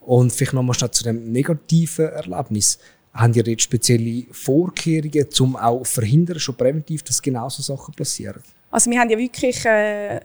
Und 0.00 0.32
vielleicht 0.32 0.54
nochmal 0.54 0.74
schnell 0.74 0.90
zu 0.90 1.04
dem 1.04 1.30
negativen 1.32 2.06
Erlebnis. 2.06 2.78
Haben 3.12 3.34
ihr 3.34 3.44
jetzt 3.44 3.62
spezielle 3.62 4.24
Vorkehrungen, 4.30 5.26
um 5.40 5.56
auch 5.56 5.84
verhindern, 5.84 6.38
schon 6.38 6.54
präventiv, 6.54 7.02
dass 7.02 7.20
genau 7.20 7.48
so 7.48 7.60
Sachen 7.60 7.92
passieren? 7.92 8.42
Also 8.70 8.88
wir 8.90 9.00
haben 9.00 9.10
ja 9.10 9.18
wirklich 9.18 9.64
äh, 9.64 10.16
äh, 10.16 10.20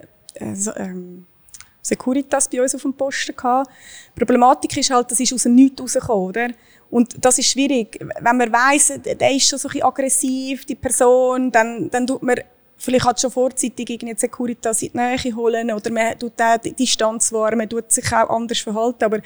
so, 0.54 0.72
ähm, 0.76 1.26
Securitas 1.82 2.48
bei 2.50 2.62
uns 2.62 2.76
auf 2.76 2.82
dem 2.82 2.94
Posten 2.94 3.36
gehabt. 3.36 3.70
Die 4.16 4.20
Problematik 4.20 4.78
ist 4.78 4.90
halt, 4.90 5.12
das 5.12 5.20
ist 5.20 5.34
aus 5.34 5.44
dem 5.44 5.56
Nichts 5.56 5.82
rausgekommen, 5.82 6.30
oder? 6.30 6.48
Und 6.90 7.16
das 7.20 7.40
ist 7.40 7.52
schwierig. 7.52 8.00
Wenn 8.20 8.38
man 8.38 8.52
weiss, 8.52 8.94
der 9.04 9.32
ist 9.32 9.50
schon 9.50 9.60
so 9.60 9.68
ein 9.68 9.74
bisschen 9.74 9.88
aggressiv, 9.88 10.66
die 10.66 10.76
Person, 10.76 11.52
dann, 11.52 11.90
dann 11.90 12.08
tut 12.08 12.24
man 12.24 12.36
vielleicht 12.78 13.06
halt 13.06 13.20
schon 13.20 13.32
vorzeitig 13.32 13.90
irgendwie 13.90 14.14
die 14.14 14.20
Securitas 14.20 14.82
in 14.82 14.92
die 14.92 14.98
Nähe 14.98 15.36
holen 15.36 15.72
oder 15.72 15.92
man 15.92 16.18
tut 16.20 16.40
auch 16.42 16.58
die 16.58 16.74
Distanz 16.74 17.32
wahren, 17.32 17.58
man 17.58 17.70
tut 17.70 17.92
sich 17.92 18.06
auch 18.14 18.30
anders 18.30 18.60
verhalten, 18.60 19.04
aber 19.04 19.22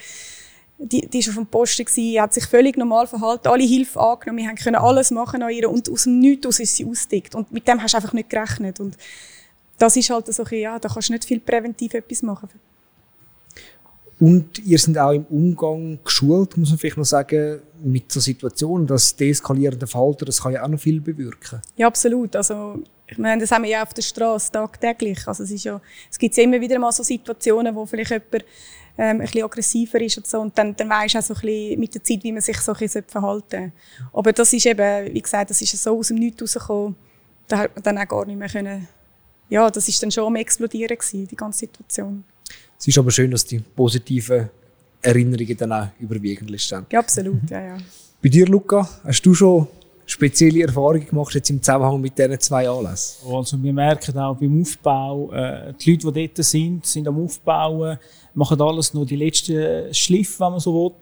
die, 0.78 1.06
die 1.06 1.18
ist 1.18 1.28
auf 1.28 1.34
dem 1.34 1.46
Posten 1.46 1.84
gewesen, 1.84 2.20
hat 2.20 2.32
sich 2.32 2.46
völlig 2.46 2.76
normal 2.76 3.06
verhalten, 3.06 3.48
alle 3.48 3.64
Hilfe 3.64 4.00
angenommen, 4.00 4.48
wir 4.48 4.54
können 4.54 4.76
alles 4.76 5.10
machen 5.10 5.42
an 5.42 5.50
ihr 5.50 5.68
und 5.68 5.90
aus 5.90 6.04
dem 6.04 6.18
Nichts 6.20 6.46
aus 6.46 6.60
ist 6.60 6.76
sie 6.76 6.86
ausgedickt. 6.86 7.34
Und 7.34 7.52
mit 7.52 7.68
dem 7.68 7.82
hast 7.82 7.92
du 7.92 7.98
einfach 7.98 8.14
nicht 8.14 8.30
gerechnet. 8.30 8.80
Und 8.80 8.96
das 9.78 9.96
ist 9.96 10.08
halt 10.08 10.32
so, 10.32 10.42
ja, 10.44 10.78
da 10.78 10.88
kannst 10.88 11.10
du 11.10 11.12
nicht 11.12 11.26
viel 11.26 11.40
präventiv 11.40 11.92
etwas 11.92 12.22
machen. 12.22 12.48
Und 14.20 14.58
ihr 14.66 14.78
seid 14.78 14.98
auch 14.98 15.12
im 15.12 15.24
Umgang 15.30 15.98
geschult, 16.04 16.56
muss 16.58 16.68
man 16.68 16.78
vielleicht 16.78 16.98
noch 16.98 17.04
sagen, 17.04 17.60
mit 17.82 18.12
so 18.12 18.20
Situationen, 18.20 18.86
das 18.86 19.16
deeskalierende 19.16 19.86
Verhalten, 19.86 20.26
das 20.26 20.42
kann 20.42 20.52
ja 20.52 20.62
auch 20.62 20.68
noch 20.68 20.78
viel 20.78 21.00
bewirken. 21.00 21.62
Ja, 21.76 21.86
absolut. 21.86 22.36
Also, 22.36 22.82
ich 23.06 23.16
meine, 23.16 23.40
das 23.40 23.50
haben 23.50 23.64
wir 23.64 23.70
ja 23.70 23.82
auf 23.82 23.94
der 23.94 24.02
Straße 24.02 24.52
tagtäglich. 24.52 25.26
Also, 25.26 25.42
es, 25.42 25.50
ist 25.50 25.64
ja, 25.64 25.80
es 26.10 26.18
gibt 26.18 26.36
ja 26.36 26.44
immer 26.44 26.60
wieder 26.60 26.78
mal 26.78 26.92
so 26.92 27.02
Situationen, 27.02 27.74
wo 27.74 27.86
vielleicht 27.86 28.10
jemand 28.10 28.44
ähm, 28.98 29.16
ein 29.16 29.18
bisschen 29.20 29.44
aggressiver 29.44 30.00
ist 30.02 30.18
und 30.18 30.26
so. 30.26 30.40
Und 30.40 30.56
dann, 30.58 30.76
dann 30.76 30.90
weisst 30.90 31.14
du 31.14 31.18
auch 31.18 31.22
so 31.22 31.34
ein 31.34 31.40
bisschen 31.40 31.80
mit 31.80 31.94
der 31.94 32.04
Zeit, 32.04 32.22
wie 32.22 32.32
man 32.32 32.42
sich 32.42 32.60
so 32.60 32.72
ein 32.72 32.78
bisschen 32.78 33.04
verhalten 33.08 33.48
sollte. 33.50 33.72
Aber 34.12 34.32
das 34.34 34.52
ist 34.52 34.66
eben, 34.66 35.14
wie 35.14 35.22
gesagt, 35.22 35.48
das 35.48 35.62
ist 35.62 35.82
so 35.82 35.98
aus 35.98 36.08
dem 36.08 36.18
Nichts 36.18 36.42
rausgekommen, 36.42 36.94
da 37.48 37.58
hat 37.58 37.74
man 37.74 37.82
dann 37.82 37.98
auch 37.98 38.08
gar 38.08 38.26
nicht 38.26 38.38
mehr 38.38 38.48
können. 38.48 38.86
Ja, 39.48 39.70
das 39.70 39.88
ist 39.88 40.02
dann 40.02 40.10
schon 40.10 40.26
am 40.26 40.36
explodieren 40.36 40.96
gewesen, 40.96 41.26
die 41.26 41.36
ganze 41.36 41.60
Situation. 41.60 42.22
Es 42.80 42.88
ist 42.88 42.96
aber 42.96 43.10
schön, 43.10 43.30
dass 43.30 43.44
die 43.44 43.58
positiven 43.58 44.48
Erinnerungen 45.02 45.56
dann 45.56 45.72
auch 45.72 45.88
überwiegen 46.00 46.48
letztendlich. 46.48 46.94
Ja, 46.94 47.00
absolut, 47.00 47.50
ja, 47.50 47.60
ja. 47.60 47.76
Bei 48.22 48.28
dir, 48.30 48.46
Luca, 48.46 48.88
hast 49.04 49.20
du 49.22 49.34
schon 49.34 49.68
spezielle 50.10 50.62
Erfahrungen 50.62 51.06
gemacht 51.06 51.34
jetzt 51.34 51.50
im 51.50 51.62
Zusammenhang 51.62 52.00
mit 52.00 52.18
diesen 52.18 52.40
zwei 52.40 52.68
Anlässen? 52.68 53.32
Also 53.32 53.62
wir 53.62 53.72
merken 53.72 54.18
auch 54.18 54.36
beim 54.36 54.60
Aufbau, 54.60 55.30
äh, 55.32 55.72
die 55.80 55.92
Leute, 55.92 56.12
die 56.12 56.28
dort 56.28 56.44
sind, 56.44 56.84
sind 56.86 57.06
am 57.06 57.22
Aufbauen, 57.22 57.98
machen 58.34 58.60
alles 58.60 58.92
noch 58.92 59.04
die 59.04 59.16
letzten 59.16 59.94
Schliff, 59.94 60.40
wenn 60.40 60.50
man 60.50 60.60
so 60.60 60.74
will. 60.74 60.92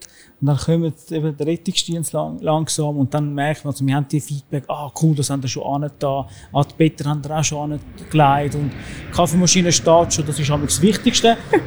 Und 0.40 0.46
dann 0.46 0.56
kommen 0.56 0.92
eben 1.10 1.36
der 1.36 1.46
Rettungsdienst 1.46 2.12
lang, 2.12 2.38
langsam 2.40 2.96
und 2.98 3.12
dann 3.12 3.34
merkt 3.34 3.64
man, 3.64 3.72
also 3.72 3.84
wir 3.84 3.94
haben 3.94 4.06
die 4.06 4.20
Feedback, 4.20 4.64
ah 4.68 4.92
cool, 5.02 5.14
das 5.16 5.30
haben 5.30 5.42
wir 5.42 5.48
schon 5.48 5.64
angetan, 5.64 6.26
ah, 6.52 6.62
die 6.62 6.74
Better 6.76 7.08
haben 7.08 7.24
wir 7.24 7.38
auch 7.38 7.42
schon 7.42 7.72
angelegt 7.72 8.54
und 8.54 8.70
die 8.70 9.12
Kaffeemaschine 9.12 9.72
steht 9.72 10.12
schon, 10.12 10.26
das 10.26 10.38
ist 10.38 10.48
das 10.48 10.80
Wichtigste, 10.80 11.36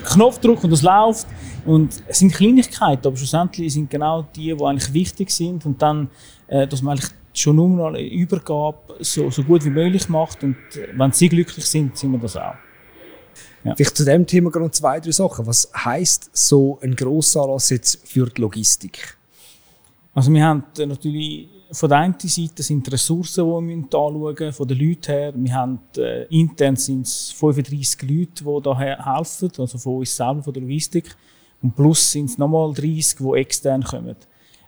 dass 0.00 0.12
sie 0.12 0.14
Knopf 0.16 0.38
drücken 0.38 0.66
und 0.66 0.72
es 0.72 0.82
läuft. 0.82 1.26
Und 1.64 2.02
es 2.08 2.18
sind 2.18 2.32
Kleinigkeiten, 2.32 3.06
aber 3.06 3.16
schlussendlich 3.16 3.72
sind 3.72 3.90
genau 3.90 4.26
die, 4.34 4.54
die 4.54 4.64
eigentlich 4.64 4.92
wichtig 4.92 5.30
sind 5.30 5.66
und 5.66 5.80
dann, 5.80 6.08
äh, 6.48 6.66
dass 6.66 6.82
man 6.82 6.92
eigentlich 6.92 7.10
schon 7.32 7.56
nur 7.56 7.88
eine 7.88 8.00
Übergabe 8.00 8.78
so, 9.00 9.30
so 9.30 9.42
gut 9.42 9.64
wie 9.64 9.70
möglich 9.70 10.08
macht 10.08 10.42
und 10.42 10.56
äh, 10.74 10.88
wenn 10.94 11.12
sie 11.12 11.28
glücklich 11.28 11.66
sind, 11.66 11.96
sind 11.96 12.12
wir 12.12 12.18
das 12.18 12.36
auch. 12.36 12.54
Ja. 13.62 13.74
Vielleicht 13.76 13.96
zu 13.96 14.04
dem 14.04 14.26
Thema 14.26 14.50
gerade 14.50 14.64
noch 14.64 14.72
zwei, 14.72 15.00
drei 15.00 15.10
Sachen. 15.10 15.46
Was 15.46 15.70
heisst 15.76 16.30
so 16.32 16.78
ein 16.82 16.96
Grossanlass 16.96 17.70
jetzt 17.70 18.08
für 18.08 18.26
die 18.26 18.40
Logistik? 18.40 19.18
Also 20.14 20.32
wir 20.32 20.44
haben 20.44 20.64
natürlich 20.78 21.48
von 21.72 21.88
der 21.88 21.98
einen 21.98 22.14
Seite 22.18 22.62
sind 22.62 22.86
die 22.86 22.90
Ressourcen, 22.90 23.44
die 23.44 23.50
wir 23.50 23.76
anschauen 23.84 24.22
müssen, 24.22 24.52
von 24.52 24.68
den 24.68 24.78
Leuten 24.78 25.12
her. 25.12 25.32
Wir 25.34 25.54
haben, 25.54 25.78
äh, 25.96 26.24
intern 26.26 26.76
sind 26.76 27.06
es 27.06 27.30
35 27.32 28.02
Leute, 28.02 28.44
die 28.44 28.62
da 28.62 28.78
helfen, 28.78 29.50
also 29.58 29.78
von 29.78 29.98
uns 29.98 30.16
selber, 30.16 30.42
von 30.42 30.52
der 30.52 30.62
Logistik. 30.62 31.16
Und 31.62 31.74
plus 31.76 32.10
sind 32.10 32.30
es 32.30 32.38
nochmal 32.38 32.72
30, 32.72 33.18
die 33.18 33.38
extern 33.38 33.84
kommen. 33.84 34.16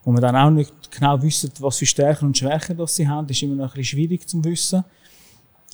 Und 0.04 0.14
wir 0.14 0.21
dann 0.21 0.37
auch 0.37 0.50
nicht 0.50 0.73
genau 0.90 1.21
wissen, 1.23 1.50
was 1.61 1.78
für 1.78 1.87
Stärken 1.87 2.26
und 2.26 2.38
Schwächen 2.38 2.76
das 2.76 2.94
sie 2.94 3.06
haben, 3.06 3.28
ist 3.28 3.42
immer 3.42 3.54
noch 3.54 3.73
ein 3.73 3.78
bisschen 3.78 3.99
schwierig 3.99 4.28
zu 4.28 4.44
wissen. 4.44 4.85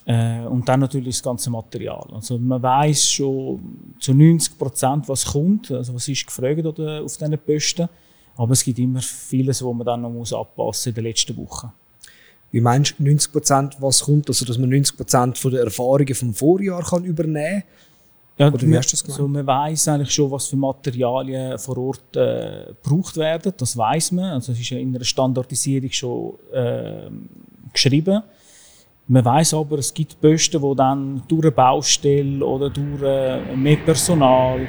Äh, 0.04 0.46
und 0.46 0.68
dann 0.68 0.80
natürlich 0.80 1.16
das 1.16 1.22
ganze 1.22 1.50
Material. 1.50 2.06
Also 2.12 2.38
man 2.38 2.62
weiß 2.62 3.10
schon 3.10 3.94
zu 3.98 4.14
90 4.14 4.58
Prozent, 4.58 5.08
was 5.08 5.24
kommt, 5.26 5.70
also 5.70 5.94
was 5.94 6.08
ist 6.08 6.26
gefragt 6.26 6.64
oder 6.64 7.02
auf 7.02 7.16
diesen 7.16 7.38
Posten. 7.38 7.88
Aber 8.38 8.52
es 8.52 8.64
gibt 8.64 8.78
immer 8.78 9.02
vieles, 9.02 9.62
was 9.62 9.74
man 9.74 9.86
dann 9.86 10.00
noch 10.00 10.10
muss 10.10 10.32
anpassen 10.32 10.90
in 10.90 10.94
den 10.94 11.04
letzten 11.04 11.36
Wochen. 11.36 11.70
Wie 12.50 12.62
meinst 12.62 12.94
du 12.98 13.02
90 13.02 13.32
Prozent, 13.32 13.76
was 13.80 14.04
kommt? 14.04 14.28
Also, 14.28 14.46
dass 14.46 14.56
man 14.56 14.70
90 14.70 14.96
Prozent 14.96 15.36
von 15.36 15.50
der 15.50 15.64
Erfahrungen 15.64 16.14
vom 16.14 16.32
Vorjahr 16.32 16.82
kann 16.82 17.04
übernehmen 17.04 17.64
ja, 18.38 18.52
Oder 18.52 18.62
wie 18.68 18.76
hast 18.76 18.92
du 18.92 18.92
das 18.92 19.02
gemeint? 19.02 19.20
Also 19.20 19.28
man 19.28 19.46
weiß 19.46 19.88
eigentlich 19.88 20.12
schon, 20.12 20.30
was 20.30 20.46
für 20.46 20.56
Materialien 20.56 21.58
vor 21.58 21.76
Ort 21.78 22.16
äh, 22.16 22.66
gebraucht 22.82 23.16
werden. 23.16 23.52
Das 23.56 23.76
weiß 23.76 24.12
man. 24.12 24.26
Also 24.26 24.52
es 24.52 24.60
ist 24.60 24.70
ja 24.70 24.78
in 24.78 24.94
einer 24.94 25.04
Standardisierung 25.04 25.90
schon 25.90 26.34
äh, 26.52 27.10
geschrieben. 27.72 28.22
Man 29.10 29.24
weiß 29.24 29.54
aber, 29.54 29.78
es 29.78 29.94
gibt 29.94 30.20
Posten, 30.20 30.60
die 30.60 30.76
dann 30.76 31.22
durch 31.26 31.42
eine 31.42 31.52
Baustelle 31.52 32.44
oder 32.44 32.68
durch 32.68 33.02
äh, 33.02 33.56
mehr 33.56 33.78
Personal, 33.78 34.60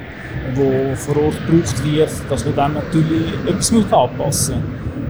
wo 0.56 0.96
vor 0.96 1.24
Ort 1.24 1.46
gebraucht 1.46 1.84
wird, 1.84 2.10
dass 2.30 2.46
man 2.46 2.56
dann 2.56 2.74
natürlich 2.76 3.34
etwas 3.46 3.74
anpassen 3.74 4.16
muss. 4.18 4.50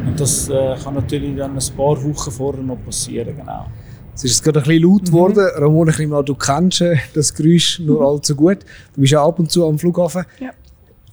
Und 0.07 0.19
das 0.19 0.49
äh, 0.49 0.75
kann 0.83 0.95
natürlich 0.95 1.37
dann 1.37 1.51
ein 1.51 1.77
paar 1.77 2.03
Wochen 2.03 2.31
vorher 2.31 2.63
noch 2.63 2.83
passieren, 2.83 3.37
genau. 3.37 3.67
Es 4.15 4.23
ist 4.23 4.43
gerade 4.43 4.61
ein 4.61 4.65
bisschen 4.65 4.83
laut 4.83 5.03
mhm. 5.03 5.05
geworden. 5.05 5.47
Mhm. 5.55 5.63
Ramon, 5.63 5.89
ich 5.89 5.99
nehme 5.99 6.23
du 6.23 6.33
kennst 6.33 6.81
äh, 6.81 6.97
das 7.13 7.31
Geräusch 7.31 7.79
nur 7.79 7.99
mhm. 7.99 8.07
allzu 8.07 8.35
gut. 8.35 8.65
Du 8.95 9.01
bist 9.01 9.13
ja 9.13 9.23
ab 9.23 9.37
und 9.37 9.51
zu 9.51 9.63
am 9.63 9.77
Flughafen. 9.77 10.25
Ja. 10.39 10.49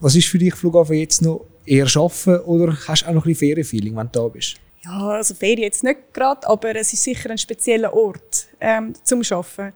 Was 0.00 0.16
ist 0.16 0.28
für 0.28 0.38
dich 0.38 0.54
Flughafen 0.54 0.96
jetzt 0.96 1.20
noch? 1.20 1.44
Eher 1.66 1.86
arbeiten 1.94 2.38
oder 2.46 2.74
hast 2.88 3.02
du 3.02 3.08
auch 3.08 3.12
noch 3.12 3.24
ein 3.26 3.28
bisschen 3.28 3.48
Ferienfeeling, 3.48 3.94
wenn 3.94 4.06
du 4.06 4.20
da 4.20 4.28
bist? 4.28 4.56
Ja, 4.86 5.08
also 5.08 5.34
Ferien 5.34 5.62
jetzt 5.62 5.84
nicht 5.84 6.12
gerade, 6.12 6.46
aber 6.46 6.76
es 6.76 6.92
ist 6.92 7.02
sicher 7.02 7.30
ein 7.30 7.38
spezieller 7.38 7.92
Ort 7.92 8.46
ähm, 8.60 8.94
zum 9.02 9.22
Arbeiten. 9.30 9.72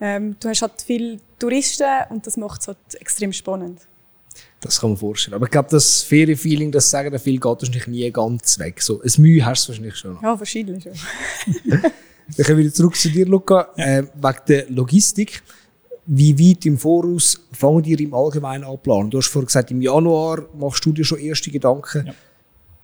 Ähm, 0.00 0.36
du 0.40 0.48
hast 0.48 0.62
halt 0.62 0.82
viele 0.84 1.18
Touristen 1.38 1.88
und 2.10 2.26
das 2.26 2.36
macht 2.36 2.60
es 2.60 2.68
halt 2.68 2.78
extrem 3.00 3.32
spannend. 3.32 3.80
Das 4.60 4.80
kann 4.80 4.90
man 4.90 4.96
vorstellen. 4.96 5.34
Aber 5.34 5.46
ich 5.46 5.50
glaube, 5.50 5.68
das 5.70 6.02
Ferienfeeling, 6.02 6.72
das 6.72 6.90
sagen 6.90 7.16
viele, 7.18 7.36
geht 7.36 7.44
wahrscheinlich 7.44 7.86
nie 7.86 8.10
ganz 8.10 8.58
weg. 8.58 8.82
So, 8.82 9.00
ein 9.00 9.12
Mühe 9.18 9.44
hast 9.44 9.66
du 9.66 9.68
wahrscheinlich 9.68 9.96
schon. 9.96 10.18
Ja, 10.22 10.38
wahrscheinlich 10.38 10.82
schon. 10.82 10.92
Dann 12.36 12.46
kommen 12.46 12.58
wir 12.58 12.64
wieder 12.64 12.72
zurück 12.72 12.96
zu 12.96 13.10
dir, 13.10 13.26
Luca. 13.26 13.68
Ja. 13.76 13.98
Äh, 13.98 14.02
wegen 14.14 14.38
der 14.48 14.70
Logistik. 14.70 15.42
Wie 16.06 16.38
weit 16.38 16.66
im 16.66 16.78
Voraus 16.78 17.40
fangen 17.52 17.84
ihr 17.84 17.98
im 18.00 18.12
Allgemeinen 18.12 18.64
an 18.64 18.78
planen? 18.78 19.10
Du 19.10 19.18
hast 19.18 19.28
vorhin 19.28 19.46
gesagt, 19.46 19.70
im 19.70 19.80
Januar 19.80 20.46
machst 20.54 20.84
du 20.84 20.92
dir 20.92 21.04
schon 21.04 21.18
erste 21.18 21.50
Gedanken. 21.50 22.06
Ja. 22.06 22.14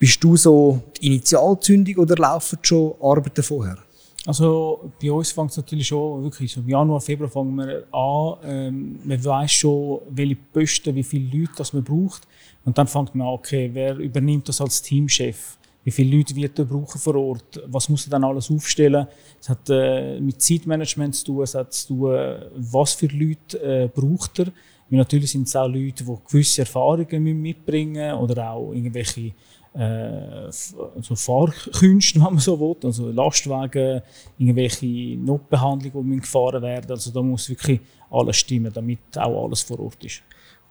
Bist 0.00 0.24
du 0.24 0.34
so 0.34 0.80
die 0.98 1.08
Initialzündung 1.08 1.96
oder 1.96 2.16
laufen 2.16 2.58
schon 2.62 2.94
Arbeiten 3.02 3.42
vorher? 3.42 3.76
Also 4.24 4.90
bei 5.00 5.12
uns 5.12 5.30
fängt 5.30 5.50
es 5.50 5.58
natürlich 5.58 5.88
schon 5.88 6.22
wirklich 6.22 6.50
so 6.50 6.60
im 6.60 6.68
Januar, 6.70 7.02
Februar 7.02 7.28
fangen 7.28 7.54
wir 7.56 7.84
an. 7.92 8.38
Ähm, 8.42 8.98
man 9.04 9.22
weiß 9.22 9.52
schon, 9.52 10.00
welche 10.08 10.36
Posten, 10.36 10.94
wie 10.94 11.02
viele 11.02 11.38
Leute 11.38 11.52
das 11.58 11.74
man 11.74 11.84
braucht. 11.84 12.26
Und 12.64 12.78
dann 12.78 12.86
fängt 12.86 13.14
man 13.14 13.26
an, 13.26 13.34
okay, 13.34 13.68
wer 13.74 13.94
übernimmt 13.98 14.48
das 14.48 14.62
als 14.62 14.80
Teamchef? 14.80 15.58
Wie 15.84 15.90
viele 15.90 16.16
Leute 16.16 16.34
wird 16.34 16.58
er 16.58 16.64
brauchen 16.64 16.98
vor 16.98 17.16
Ort? 17.16 17.62
Was 17.66 17.90
muss 17.90 18.06
er 18.06 18.10
dann 18.12 18.24
alles 18.24 18.50
aufstellen? 18.50 19.06
Es 19.38 19.50
hat 19.50 19.68
äh, 19.68 20.18
mit 20.18 20.40
Zeitmanagement 20.40 21.14
zu 21.14 21.26
tun, 21.26 21.42
es 21.42 21.54
hat 21.54 21.74
zu 21.74 21.88
tun, 21.88 22.36
was 22.56 22.94
für 22.94 23.08
Leute 23.08 23.62
äh, 23.62 23.88
braucht 23.88 24.38
er. 24.38 24.46
Weil 24.88 24.98
natürlich 24.98 25.30
sind 25.30 25.46
es 25.46 25.54
auch 25.54 25.68
Leute, 25.68 26.04
die 26.04 26.16
gewisse 26.26 26.62
Erfahrungen 26.62 27.22
mitbringen 27.22 27.92
müssen 27.92 28.18
oder 28.18 28.50
auch 28.50 28.72
irgendwelche 28.72 29.32
äh, 29.74 30.50
so 30.50 31.14
Fahrkünste, 31.14 32.16
wenn 32.16 32.24
man 32.24 32.38
so 32.38 32.58
will, 32.58 32.76
also 32.82 33.10
Lastwagen, 33.10 34.02
irgendwelche 34.38 35.16
Notbehandlungen, 35.18 36.12
die 36.12 36.20
gefahren 36.20 36.62
werden. 36.62 36.90
Also 36.90 37.10
da 37.10 37.22
muss 37.22 37.48
wirklich 37.48 37.80
alles 38.10 38.36
stimmen, 38.36 38.72
damit 38.72 38.98
auch 39.16 39.44
alles 39.44 39.62
vor 39.62 39.78
Ort 39.80 40.04
ist. 40.04 40.22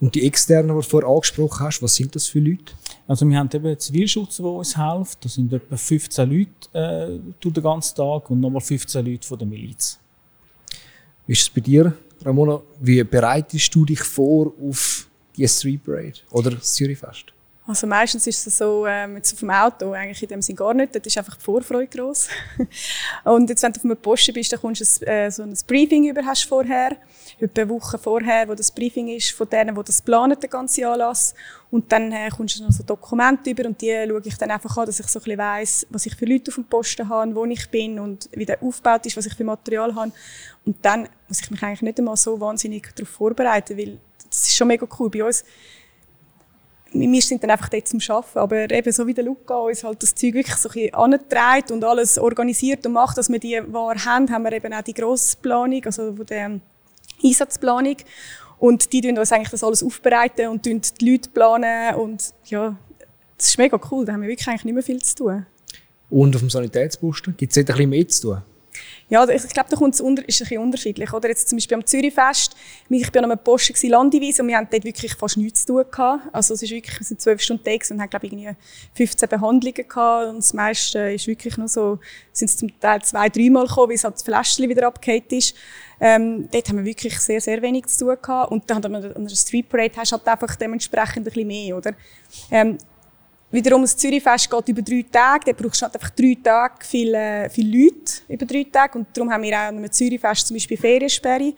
Und 0.02 0.16
die 0.16 0.26
externen, 0.26 0.70
die 0.70 0.76
du 0.76 0.82
vorher 0.82 1.10
angesprochen 1.10 1.66
hast, 1.66 1.82
was 1.82 1.96
sind 1.96 2.16
das 2.16 2.28
für 2.28 2.40
Leute? 2.40 2.74
Also 3.08 3.28
wir 3.28 3.38
haben 3.38 3.50
eben 3.54 3.78
Zivilschutz, 3.78 4.38
der 4.38 4.46
uns 4.46 4.76
hilft. 4.76 5.26
Das 5.26 5.34
sind 5.34 5.52
etwa 5.52 5.76
15 5.76 6.30
Leute 6.30 6.50
äh, 6.74 7.50
den 7.50 7.64
ganzen 7.64 7.96
Tag 7.96 8.30
und 8.30 8.40
nochmal 8.40 8.62
15 8.62 9.06
Leute 9.06 9.28
von 9.28 9.38
der 9.38 9.48
Miliz. 9.48 10.00
Wie 11.28 11.34
ist 11.34 11.42
es 11.42 11.50
bei 11.50 11.62
dir, 11.62 11.94
Ramona? 12.24 12.62
Wie 12.80 13.04
bereitest 13.04 13.74
du 13.76 13.86
dich 13.86 14.02
vor 14.02 14.54
auf 14.62 15.08
die 15.36 15.48
Street 15.48 15.84
Parade 15.84 16.20
oder 16.32 16.52
das 16.52 16.74
Zürichfest? 16.74 17.34
Also 17.70 17.86
meistens 17.86 18.26
ist 18.26 18.48
es 18.48 18.58
so, 18.58 18.88
ähm, 18.88 19.18
jetzt 19.18 19.32
auf 19.32 19.42
dem 19.42 19.52
Auto 19.52 19.92
eigentlich 19.92 20.24
in 20.24 20.30
dem 20.30 20.42
Sinne 20.42 20.56
gar 20.56 20.74
nicht, 20.74 20.96
dort 20.96 21.06
ist 21.06 21.16
einfach 21.20 21.36
die 21.36 21.44
Vorfreude 21.44 21.86
gross. 21.86 22.28
und 23.26 23.48
jetzt, 23.48 23.62
wenn 23.62 23.72
du 23.72 23.80
auf 23.80 23.86
einem 23.86 23.98
Posten 23.98 24.34
bist, 24.34 24.52
dann 24.52 24.60
kommst 24.60 24.82
du 24.82 25.06
äh, 25.06 25.30
so 25.30 25.44
ein 25.44 25.56
Briefing 25.68 26.10
über 26.10 26.26
hast 26.26 26.46
vorher, 26.46 26.98
etwa 27.40 27.62
eine 27.62 27.70
Woche 27.70 28.00
vorher, 28.00 28.50
wo 28.50 28.56
das 28.56 28.72
Briefing 28.72 29.10
ist 29.10 29.34
von 29.34 29.48
denen, 29.48 29.76
die 29.76 29.84
das 29.84 30.02
planen, 30.02 30.40
den 30.40 30.50
ganzen 30.50 30.84
Anlass. 30.84 31.36
Und 31.70 31.92
dann 31.92 32.12
äh, 32.12 32.30
kommst 32.36 32.60
du 32.60 32.64
noch 32.64 32.72
so 32.72 32.82
Dokumente 32.82 33.52
über 33.52 33.68
und 33.68 33.80
die 33.80 33.94
schaue 34.08 34.22
ich 34.26 34.38
dann 34.40 34.50
einfach 34.50 34.76
an, 34.76 34.88
dass 34.88 35.00
ich 35.00 35.06
so 35.06 35.20
ein 35.20 35.24
bisschen 35.24 35.38
weiss, 35.38 35.88
was 35.92 36.08
ich 36.08 36.16
für 36.16 36.26
Leute 36.26 36.50
auf 36.50 36.56
dem 36.56 36.66
Posten 36.66 37.08
habe, 37.08 37.36
wo 37.36 37.46
ich 37.46 37.70
bin 37.70 38.00
und 38.00 38.30
wie 38.32 38.48
der 38.48 38.64
aufgebaut 38.64 39.06
ist, 39.06 39.16
was 39.16 39.28
ich 39.28 39.36
für 39.36 39.44
Material 39.44 39.94
habe. 39.94 40.12
Und 40.66 40.84
dann 40.84 41.08
muss 41.28 41.40
ich 41.40 41.52
mich 41.52 41.62
eigentlich 41.62 41.84
nicht 41.84 42.00
einmal 42.00 42.18
so 42.18 42.42
wahnsinnig 42.42 42.96
darauf 42.96 43.10
vorbereiten, 43.10 43.78
weil 43.78 44.00
das 44.28 44.48
ist 44.48 44.56
schon 44.56 44.70
mega 44.70 44.88
cool 44.98 45.12
bei 45.12 45.24
uns 45.24 45.44
wir 46.92 47.22
sind 47.22 47.44
dann 47.44 47.52
einfach 47.52 47.70
dort 47.70 47.88
zum 47.88 48.00
Arbeiten. 48.08 48.40
Aber 48.40 48.72
eben 48.72 48.92
so 48.92 49.06
wie 49.08 49.14
der 49.14 49.24
Luca 49.24 49.56
uns 49.56 49.84
halt 49.84 50.02
das 50.02 50.16
Zeug 50.16 50.34
wirklich 50.34 50.56
so 50.56 50.70
ein 50.70 51.70
und 51.72 51.84
alles 51.84 52.18
organisiert 52.18 52.86
und 52.86 52.94
macht, 52.94 53.18
dass 53.18 53.30
wir 53.30 53.40
die 53.40 53.62
wahr 53.68 53.96
haben, 54.06 54.30
haben 54.32 54.44
wir 54.44 54.54
eben 54.54 54.74
auch 54.74 54.82
die 54.82 54.94
Grossplanung, 54.94 55.84
also 55.86 56.12
der 56.12 56.60
Einsatzplanung. 57.24 57.98
Und 58.58 58.92
die 58.92 59.02
tun 59.02 59.18
uns 59.18 59.32
eigentlich 59.32 59.50
das 59.50 59.64
alles 59.64 59.84
aufbereiten 59.84 60.50
und 60.50 60.64
tun 60.64 60.82
die 61.00 61.12
Leute 61.12 61.30
planen 61.30 61.96
und 61.96 62.34
ja, 62.46 62.76
das 63.38 63.48
ist 63.48 63.58
mega 63.58 63.80
cool. 63.90 64.06
Da 64.06 64.14
haben 64.14 64.22
wir 64.22 64.28
wirklich 64.30 64.48
eigentlich 64.48 64.66
nicht 64.66 64.74
mehr 64.74 64.84
viel 64.84 65.02
zu 65.02 65.16
tun. 65.16 65.46
Und 66.10 66.36
auf 66.36 66.42
dem 66.42 66.50
Sanitätsposten 66.50 67.38
gibt 67.38 67.52
es 67.52 67.56
dort 67.56 67.70
ein 67.70 67.76
bisschen 67.76 67.90
mehr 67.90 68.08
zu 68.08 68.22
tun? 68.22 68.42
Ja, 69.10 69.28
ich 69.28 69.48
glaube, 69.50 69.70
da 69.70 69.76
kommt 69.76 69.96
es 69.96 70.02
unter, 70.02 70.22
ist 70.28 70.40
ein 70.40 70.46
bisschen 70.46 70.62
unterschiedlich. 70.62 71.12
Oder 71.14 71.30
jetzt 71.30 71.50
zum 71.50 71.58
Beispiel 71.58 71.76
am 71.76 71.86
Zürichfest, 71.86 72.56
ich 72.90 73.12
bin 73.12 73.24
an 73.24 73.32
einem 73.32 73.44
Posten 73.44 73.90
landeweise 73.90 74.44
und 74.44 74.50
wir 74.50 74.58
haben 74.58 74.68
dort 74.70 74.84
wirklich 74.84 75.16
fast 75.16 75.38
nichts 75.38 75.66
zu 75.66 75.74
tun 75.74 75.86
gehabt. 75.90 76.24
Also 76.32 76.54
es 76.54 76.62
ist 76.62 76.72
wirklich, 76.72 77.00
wir 77.00 77.06
sind 77.06 77.20
zwölf 77.20 77.42
Stunden 77.42 77.64
da 77.64 77.72
und 77.72 78.02
haben 78.02 78.10
glaube 78.10 78.28
ich 78.28 78.34
irgendwie 78.34 78.56
15 78.96 79.30
Behandlungen 79.30 79.88
gehabt 79.88 80.30
und 80.30 80.38
das 80.38 80.54
meiste 80.54 81.12
ist 81.12 81.28
wirklich 81.28 81.58
nur 81.58 81.68
so, 81.68 82.00
sind 82.32 82.50
es 82.50 82.58
zum 82.58 82.80
Teil 82.80 83.02
zwei, 83.02 83.30
dreimal 83.30 83.66
gekommen, 83.66 83.90
weil 83.90 83.96
es 83.96 84.04
halt 84.04 84.16
das 84.16 84.24
Fläschchen 84.24 84.70
wieder 84.70 84.88
abgehakt 84.88 85.34
ist. 85.34 85.56
Ähm, 86.00 86.48
dort 86.52 86.70
haben 86.70 86.78
wir 86.78 86.86
wirklich 86.86 87.20
sehr, 87.20 87.42
sehr 87.42 87.62
wenig 87.62 87.88
zu 87.88 88.06
tun 88.06 88.18
gehabt. 88.22 88.52
Und 88.52 88.70
dann 88.70 88.84
an 88.86 88.96
einer 88.96 89.30
Street 89.30 89.68
Parade 89.68 89.94
hast 89.98 90.12
halt 90.12 90.28
einfach 90.28 90.56
dementsprechend 90.56 91.18
ein 91.18 91.24
bisschen 91.24 91.48
mehr, 91.48 91.78
oder? 91.78 91.94
Ähm, 92.52 92.78
Wiederum 93.52 93.82
das 93.82 93.98
Zürichfest 93.98 94.50
geht 94.50 94.70
über 94.70 94.82
drei 94.82 95.06
Tage. 95.12 95.52
Da 95.52 95.54
brauchst 95.54 95.82
du 95.82 95.86
halt 95.86 95.96
einfach 95.96 96.12
drei 96.12 96.38
Tage 96.44 96.76
viele, 96.82 97.50
viele 97.50 97.78
Leute 97.78 98.22
über 98.28 98.46
drei 98.46 98.66
Tage. 98.72 99.00
Und 99.00 99.08
darum 99.14 99.32
haben 99.32 99.44
wir 99.44 99.54
auch 99.54 99.68
an 99.68 99.78
einem 99.78 99.92
Zürichfest 99.92 100.48
zum 100.48 100.56
Beispiel 100.56 100.78
Feriensperre. 100.78 101.54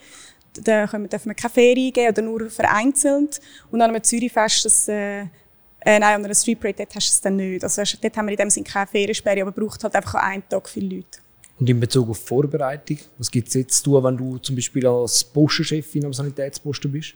Da 0.54 0.86
dürfen 0.86 1.10
wir 1.26 1.34
keine 1.34 1.54
Ferien 1.54 1.92
geben 1.92 2.10
oder 2.10 2.22
nur 2.22 2.50
vereinzelt. 2.50 3.42
Und 3.72 3.82
an 3.82 3.90
einem 3.90 4.04
Zürichfest, 4.04 4.66
das, 4.66 4.88
äh, 4.88 5.22
äh, 5.22 6.00
nein, 6.00 6.04
an 6.04 6.26
einer 6.26 6.36
Street 6.36 6.60
Parade, 6.60 6.78
dort 6.78 6.96
hast 6.96 7.10
du 7.10 7.14
es 7.14 7.22
dann 7.22 7.36
nicht. 7.36 7.64
Also 7.64 7.84
dort 8.02 8.18
haben 8.18 8.26
wir 8.28 8.32
in 8.34 8.38
dem 8.38 8.50
Sinne 8.50 8.66
keine 8.66 8.88
Feriensperre, 8.88 9.42
aber 9.42 9.52
braucht 9.52 9.84
halt 9.84 9.96
einfach 9.96 10.16
einen 10.16 10.48
Tag 10.48 10.70
viele 10.70 10.96
Leute. 10.96 11.20
Und 11.60 11.70
in 11.70 11.80
Bezug 11.80 12.10
auf 12.10 12.26
Vorbereitung, 12.26 12.98
was 13.18 13.30
gibt 13.30 13.50
es 13.50 13.54
jetzt 13.54 13.86
wenn 13.86 14.18
du 14.18 14.38
zum 14.40 14.56
Beispiel 14.56 14.88
als 14.88 15.24
Postenchefin 15.24 16.06
am 16.06 16.14
Sanitätsposten 16.14 16.92
bist? 16.92 17.16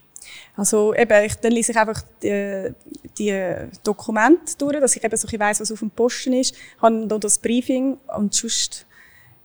Also 0.55 0.93
eben, 0.93 1.25
ich, 1.25 1.35
dann 1.35 1.51
lese 1.51 1.71
ich 1.71 1.77
einfach 1.77 2.01
die, 2.21 2.71
die 3.17 3.55
Dokumente 3.83 4.57
durch, 4.57 4.79
dass 4.79 4.95
ich 4.95 5.03
eben 5.03 5.17
so 5.17 5.27
ein 5.27 5.39
weiss, 5.39 5.59
was 5.59 5.71
auf 5.71 5.79
dem 5.79 5.91
Posten 5.91 6.33
ist. 6.33 6.53
Ich 6.53 6.81
habe 6.81 7.07
dann 7.07 7.19
das 7.19 7.37
Briefing 7.37 7.97
und 8.15 8.33
sonst, 8.33 8.85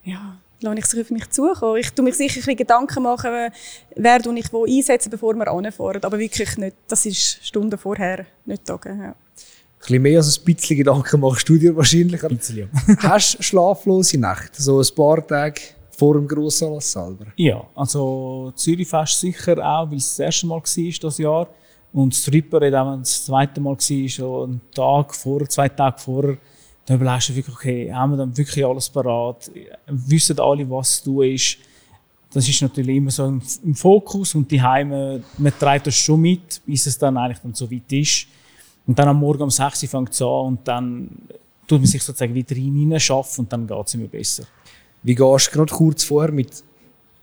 ja, 0.04 0.38
lasse 0.60 0.78
ich 0.78 0.84
es 0.84 0.98
auf 0.98 1.10
mich 1.10 1.28
zukommen. 1.30 1.78
Ich 1.78 1.90
tue 1.90 2.04
mich 2.04 2.16
sicher 2.16 2.48
ein 2.48 2.56
Gedanken 2.56 3.02
machen, 3.02 3.30
wer 3.96 4.20
ich 4.20 4.52
wo 4.52 4.64
einsetzen, 4.64 5.10
bevor 5.10 5.34
wir 5.34 5.48
anfahren. 5.48 6.04
Aber 6.04 6.18
wirklich 6.18 6.56
nicht, 6.56 6.76
das 6.88 7.06
ist 7.06 7.44
Stunden 7.44 7.78
vorher, 7.78 8.26
nicht 8.44 8.64
Tage. 8.64 8.90
Ja. 8.90 8.94
Ein 8.94 9.14
bisschen 9.78 10.02
mehr 10.02 10.18
als 10.18 10.38
ein 10.38 10.44
bisschen 10.44 10.76
Gedanken 10.76 11.20
machst 11.20 11.48
du 11.48 11.56
dir 11.56 11.74
wahrscheinlich. 11.74 12.22
Ein 12.22 12.36
bisschen, 12.36 12.58
ja. 12.58 12.66
Hast 12.98 13.38
du 13.38 13.42
schlaflose 13.42 14.18
Nacht? 14.18 14.54
So 14.56 14.78
ein 14.78 14.94
paar 14.94 15.26
Tage 15.26 15.60
vor 16.00 16.14
dem 16.14 16.26
Grossanlass 16.26 16.92
selber? 16.92 17.26
Ja, 17.36 17.62
also 17.74 18.52
Zürichfest 18.56 19.20
sicher 19.20 19.58
auch, 19.58 19.90
weil 19.90 19.98
es 19.98 20.16
das 20.16 20.18
erste 20.20 20.46
Mal 20.46 20.54
war 20.54 20.62
dieses 20.62 21.18
Jahr. 21.18 21.46
Und 21.92 22.14
das 22.14 22.24
Tripper, 22.24 22.56
auch 22.56 22.92
wenn 22.92 23.02
es 23.02 23.10
das 23.10 23.26
zweite 23.26 23.60
Mal 23.60 23.74
war, 23.74 24.08
schon 24.08 24.44
einen 24.44 24.60
Tag 24.74 25.14
vorher, 25.14 25.48
zwei 25.48 25.68
Tage 25.68 25.98
vorher, 25.98 26.38
da 26.86 26.94
überlegst 26.94 27.28
du 27.28 27.36
wirklich, 27.36 27.54
okay, 27.54 27.92
haben 27.92 28.12
wir 28.12 28.16
dann 28.16 28.34
wirklich 28.34 28.64
alles 28.64 28.88
parat? 28.88 29.50
Wissen 29.86 30.40
alle, 30.40 30.70
was 30.70 31.02
du 31.02 31.20
ist? 31.20 31.58
Das 32.32 32.48
ist 32.48 32.62
natürlich 32.62 32.96
immer 32.96 33.10
so 33.10 33.26
im, 33.26 33.74
Fokus 33.74 34.34
und 34.34 34.50
die 34.50 34.62
Heime, 34.62 35.22
man 35.36 35.52
trägt 35.58 35.88
das 35.88 35.96
schon 35.96 36.20
mit, 36.20 36.62
bis 36.64 36.86
es 36.86 36.96
dann 36.96 37.16
eigentlich 37.18 37.40
dann 37.40 37.52
so 37.52 37.70
weit 37.70 37.92
ist. 37.92 38.26
Und 38.86 38.98
dann 38.98 39.08
am 39.08 39.20
Morgen 39.20 39.42
um 39.42 39.50
6 39.50 39.82
Uhr 39.82 39.88
fängt 39.88 40.12
es 40.14 40.22
an 40.22 40.46
und 40.46 40.66
dann 40.66 41.10
tut 41.66 41.80
man 41.80 41.86
sich 41.86 42.02
sozusagen 42.02 42.34
wieder 42.34 42.56
rein 42.56 42.98
schaffen 42.98 43.40
und 43.42 43.52
dann 43.52 43.66
geht 43.66 43.86
es 43.86 43.94
immer 43.94 44.08
besser. 44.08 44.44
Wie 45.02 45.14
gehst 45.14 45.48
du 45.48 45.52
gerade 45.52 45.72
kurz 45.72 46.04
vorher 46.04 46.32
mit 46.32 46.62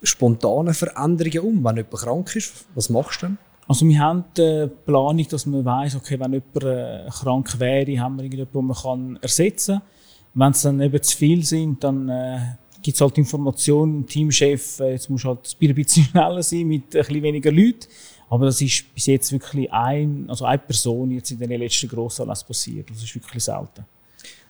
spontanen 0.01 0.73
Veränderungen 0.73 1.39
um, 1.39 1.63
wenn 1.63 1.77
jemand 1.77 1.93
krank 1.93 2.35
ist? 2.35 2.65
Was 2.75 2.89
machst 2.89 3.21
du 3.21 3.27
dann? 3.27 3.37
Also 3.67 3.85
wir 3.85 3.99
haben 3.99 4.23
die 4.37 4.69
Planung, 4.85 5.27
dass 5.27 5.45
man 5.45 5.65
weiß, 5.65 5.95
okay, 5.95 6.19
wenn 6.19 6.33
jemand 6.33 6.63
äh, 6.63 7.09
krank 7.09 7.59
wäre, 7.59 7.99
haben 7.99 8.15
wir 8.15 8.23
irgendjemanden, 8.23 8.73
den 8.73 9.11
man 9.11 9.19
ersetzen 9.21 9.79
kann. 9.79 9.87
Wenn 10.33 10.51
es 10.51 10.61
dann 10.61 10.79
eben 10.79 11.03
zu 11.03 11.17
viel 11.17 11.43
sind, 11.43 11.83
dann 11.83 12.07
äh, 12.07 12.39
gibt 12.81 12.95
es 12.95 13.01
halt 13.01 13.17
Informationen, 13.17 14.05
Teamchef, 14.05 14.79
äh, 14.79 14.91
jetzt 14.91 15.09
muss 15.09 15.25
halt 15.25 15.57
ein 15.61 15.75
bisschen 15.75 16.05
schneller 16.05 16.43
sein 16.43 16.67
mit 16.67 16.95
ein 16.95 17.01
bisschen 17.01 17.23
weniger 17.23 17.51
Leuten. 17.51 17.87
Aber 18.29 18.45
das 18.45 18.61
ist 18.61 18.93
bis 18.93 19.05
jetzt 19.05 19.31
wirklich 19.31 19.71
ein, 19.71 20.25
also 20.29 20.45
eine 20.45 20.59
Person 20.59 21.11
jetzt 21.11 21.31
in 21.31 21.39
den 21.39 21.59
letzten 21.59 21.87
Grossanlässen 21.87 22.47
passiert. 22.47 22.89
Das 22.89 23.03
ist 23.03 23.15
wirklich 23.15 23.43
selten. 23.43 23.85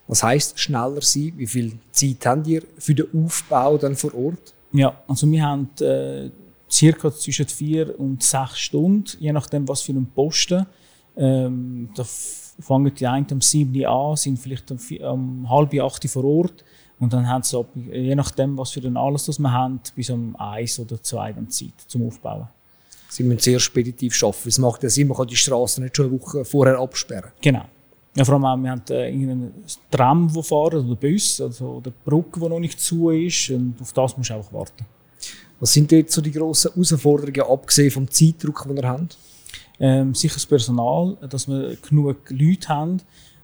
Was 0.07 0.23
heißt 0.23 0.59
schneller 0.59 1.01
sein? 1.01 1.33
Wie 1.35 1.47
viel 1.47 1.73
Zeit 1.91 2.25
habt 2.25 2.47
ihr 2.47 2.63
für 2.77 2.95
den 2.95 3.25
Aufbau 3.25 3.77
dann 3.77 3.95
vor 3.95 4.13
Ort? 4.15 4.53
Ja, 4.71 5.01
also 5.07 5.29
wir 5.29 5.43
haben 5.43 5.69
äh, 5.81 6.29
circa 6.69 7.13
zwischen 7.13 7.47
vier 7.47 7.99
und 7.99 8.23
sechs 8.23 8.59
Stunden, 8.59 9.05
je 9.19 9.31
nachdem 9.31 9.67
was 9.67 9.81
für 9.81 9.91
einen 9.91 10.07
Posten. 10.07 10.65
Ähm, 11.15 11.89
da 11.95 12.03
fangen 12.59 12.93
die 12.93 13.07
einen 13.07 13.27
um 13.31 13.41
sieben 13.41 13.75
Uhr 13.75 13.89
an, 13.89 14.15
sind 14.15 14.37
vielleicht 14.37 14.71
um, 14.71 14.79
um 15.01 15.49
halb 15.49 15.73
acht 15.81 16.07
vor 16.09 16.23
Ort 16.23 16.63
und 16.99 17.13
dann 17.13 17.27
haben 17.27 17.43
sie, 17.43 17.63
je 17.91 18.15
nachdem 18.15 18.57
was 18.57 18.71
für 18.71 18.81
den 18.81 18.97
alles 18.97 19.25
das 19.25 19.39
wir 19.39 19.51
haben, 19.51 19.79
bis 19.95 20.09
um 20.09 20.35
eins 20.35 20.79
oder 20.79 21.01
zwei 21.01 21.33
dann 21.33 21.49
Zeit 21.49 21.73
zum 21.87 22.07
Aufbauen. 22.07 22.47
Sie 23.09 23.23
müssen 23.23 23.39
sehr 23.39 23.59
speditiv 23.59 24.21
arbeiten. 24.21 24.49
Es 24.49 24.57
macht 24.57 24.83
ja 24.83 24.89
Sinn, 24.89 25.07
man 25.07 25.17
kann 25.17 25.27
die 25.27 25.35
Straße 25.35 25.81
nicht 25.81 25.95
schon 25.95 26.07
eine 26.07 26.19
Woche 26.19 26.43
vorher 26.43 26.77
absperren. 26.77 27.31
Genau. 27.41 27.65
Ja, 28.17 28.25
vor 28.25 28.34
allem 28.34 28.45
auch, 28.45 28.58
wir 28.58 28.71
haben 28.71 28.82
äh, 28.89 29.12
irgendeinen 29.12 29.53
Tram, 29.91 30.34
der 30.34 30.41
fährt, 30.41 30.73
oder 30.73 30.95
Bus, 30.95 31.39
also, 31.39 31.73
oder 31.73 31.91
Brücke, 32.03 32.39
die 32.39 32.49
noch 32.49 32.60
nicht 32.60 32.82
zu 32.82 33.12
ist. 33.12 33.51
Und 33.51 33.75
auf 33.80 33.93
das 33.93 34.17
musst 34.17 34.32
du 34.32 34.34
auch 34.34 34.51
warten. 34.51 34.86
Was 35.60 35.73
sind 35.73 35.91
jetzt 35.91 36.15
so 36.15 36.21
die 36.21 36.32
grossen 36.32 36.71
Herausforderungen, 36.73 37.41
abgesehen 37.41 37.91
vom 37.91 38.10
Zeitdruck, 38.10 38.63
den 38.67 38.75
wir 38.75 38.88
haben? 38.88 39.10
Ähm, 39.80 40.15
sicher 40.15 40.34
das 40.34 40.47
Personal, 40.47 41.15
dass 41.30 41.47
wir 41.47 41.77
genug 41.88 42.17
Leute 42.32 42.69
haben. 42.69 43.01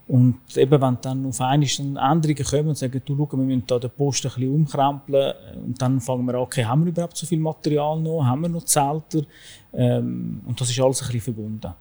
Und 0.08 0.40
eben, 0.56 0.82
wenn 0.82 0.98
dann 1.02 1.28
auf 1.28 1.40
einmal 1.40 1.70
Änderungen 2.12 2.44
kommen 2.44 2.70
und 2.70 2.78
sagen, 2.78 3.00
du, 3.06 3.16
schau, 3.16 3.38
wir 3.38 3.46
müssen 3.46 3.64
da 3.68 3.78
den 3.78 3.92
Post 3.92 4.26
ein 4.26 4.32
bisschen 4.34 4.56
umkrempeln, 4.56 5.34
und 5.66 5.80
dann 5.80 6.02
fangen 6.02 6.26
wir 6.26 6.34
an, 6.34 6.42
okay, 6.42 6.66
haben 6.66 6.84
wir 6.84 6.90
überhaupt 6.90 7.16
so 7.16 7.28
viel 7.28 7.40
Material 7.40 8.00
noch? 8.00 8.24
Haben 8.24 8.42
wir 8.42 8.50
noch 8.50 8.66
Zelter? 8.66 9.22
Ähm, 9.72 10.42
und 10.48 10.60
das 10.60 10.72
ist 10.72 10.80
alles 10.80 11.00
ein 11.04 11.06
bisschen 11.06 11.22
verbunden. 11.22 11.74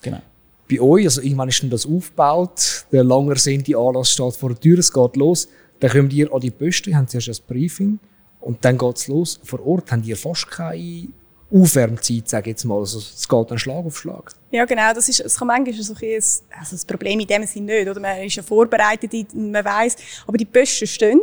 Genau 0.00 0.20
bei 0.68 0.80
euch, 0.80 1.04
also 1.04 1.20
irgendwann 1.20 1.48
ist 1.48 1.62
dann 1.62 1.70
das 1.70 1.86
aufgebaut, 1.86 2.86
der 2.92 3.04
langer 3.04 3.34
die 3.34 3.76
Anlass 3.76 4.10
steht 4.10 4.34
vor 4.34 4.50
der 4.50 4.60
Tür, 4.60 4.78
es 4.78 4.92
geht 4.92 5.16
los, 5.16 5.48
dann 5.80 5.90
kommt 5.90 6.12
ihr 6.12 6.32
an 6.32 6.40
die 6.40 6.50
Poste, 6.50 6.94
haben 6.94 7.06
zuerst 7.06 7.28
ein 7.28 7.46
Briefing 7.46 7.98
und 8.40 8.64
dann 8.64 8.78
geht 8.78 8.96
es 8.96 9.08
los. 9.08 9.40
Vor 9.44 9.64
Ort 9.66 9.92
haben 9.92 10.02
ihr 10.04 10.16
fast 10.16 10.50
keine 10.50 11.08
Aufwärmzeit, 11.52 12.28
sage 12.28 12.50
ich 12.50 12.54
jetzt 12.54 12.64
mal. 12.64 12.78
Also 12.78 12.98
es 12.98 13.28
geht 13.28 13.50
dann 13.50 13.58
Schlag 13.58 13.84
auf 13.84 13.98
Schlag. 13.98 14.32
Ja, 14.50 14.64
genau. 14.64 14.92
Das, 14.92 15.08
ist, 15.08 15.24
das 15.24 15.36
kann 15.36 15.48
manchmal 15.48 15.74
so 15.74 15.94
ein, 15.94 16.14
also 16.14 16.70
das 16.70 16.84
Problem 16.84 17.20
in 17.20 17.26
dem 17.26 17.44
Sinne 17.44 17.78
nicht. 17.78 17.88
Oder? 17.88 18.00
Man 18.00 18.18
ist 18.22 18.36
ja 18.36 18.42
vorbereitet, 18.42 19.12
man 19.34 19.64
weiß, 19.64 19.96
aber 20.26 20.38
die 20.38 20.44
Posten 20.44 20.86
stehen 20.86 21.20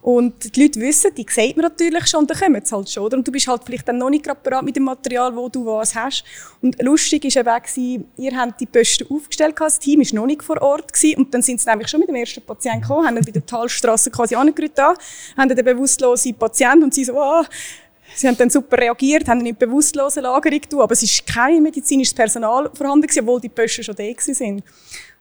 und 0.00 0.54
die 0.54 0.62
Leute 0.62 0.80
wissen, 0.80 1.12
die 1.14 1.26
sieht 1.28 1.56
man 1.56 1.64
natürlich 1.64 2.06
schon, 2.06 2.26
dann 2.26 2.38
kommen 2.38 2.64
sie 2.64 2.74
halt 2.74 2.88
schon. 2.88 3.02
Oder? 3.04 3.16
Und 3.16 3.26
du 3.26 3.32
bist 3.32 3.48
halt 3.48 3.62
vielleicht 3.64 3.88
dann 3.88 3.98
noch 3.98 4.10
nicht 4.10 4.24
gerade 4.24 4.40
bereit 4.42 4.62
mit 4.62 4.76
dem 4.76 4.84
Material, 4.84 5.34
wo 5.34 5.48
du 5.48 5.66
was 5.66 5.94
hast. 5.94 6.24
Und 6.62 6.80
lustig 6.82 7.24
war 7.24 7.62
eben, 7.76 8.06
ihr 8.16 8.36
habt 8.36 8.60
die 8.60 8.66
Posten 8.66 9.06
aufgestellt, 9.12 9.56
das 9.58 9.78
Team 9.78 10.00
war 10.00 10.14
noch 10.14 10.26
nicht 10.26 10.42
vor 10.42 10.60
Ort 10.62 10.92
gewesen, 10.92 11.18
und 11.18 11.34
dann 11.34 11.42
sind 11.42 11.60
sie 11.60 11.68
nämlich 11.68 11.88
schon 11.88 12.00
mit 12.00 12.08
dem 12.08 12.16
ersten 12.16 12.42
Patienten 12.42 12.82
gekommen, 12.82 13.06
haben 13.06 13.16
bei 13.16 13.32
der 13.32 13.44
Talstraße 13.44 14.10
quasi 14.10 14.34
angerührt, 14.34 14.78
haben 14.78 15.48
den 15.48 15.64
bewusstlosen 15.64 16.34
Patienten 16.34 16.84
und 16.84 16.94
sie 16.94 17.04
so, 17.04 17.14
oh, 17.14 17.44
Sie 18.14 18.26
haben 18.26 18.38
dann 18.38 18.48
super 18.48 18.78
reagiert, 18.78 19.28
haben 19.28 19.38
nicht 19.38 19.58
bewusstlose 19.58 20.20
Lagerung 20.20 20.60
getan, 20.60 20.80
aber 20.80 20.92
es 20.92 21.02
war 21.02 21.34
kein 21.34 21.62
medizinisches 21.62 22.14
Personal 22.14 22.70
vorhanden, 22.72 23.06
obwohl 23.20 23.40
die 23.40 23.50
Posten 23.50 23.84
schon 23.84 23.94
da 23.94 24.02
waren. 24.02 24.62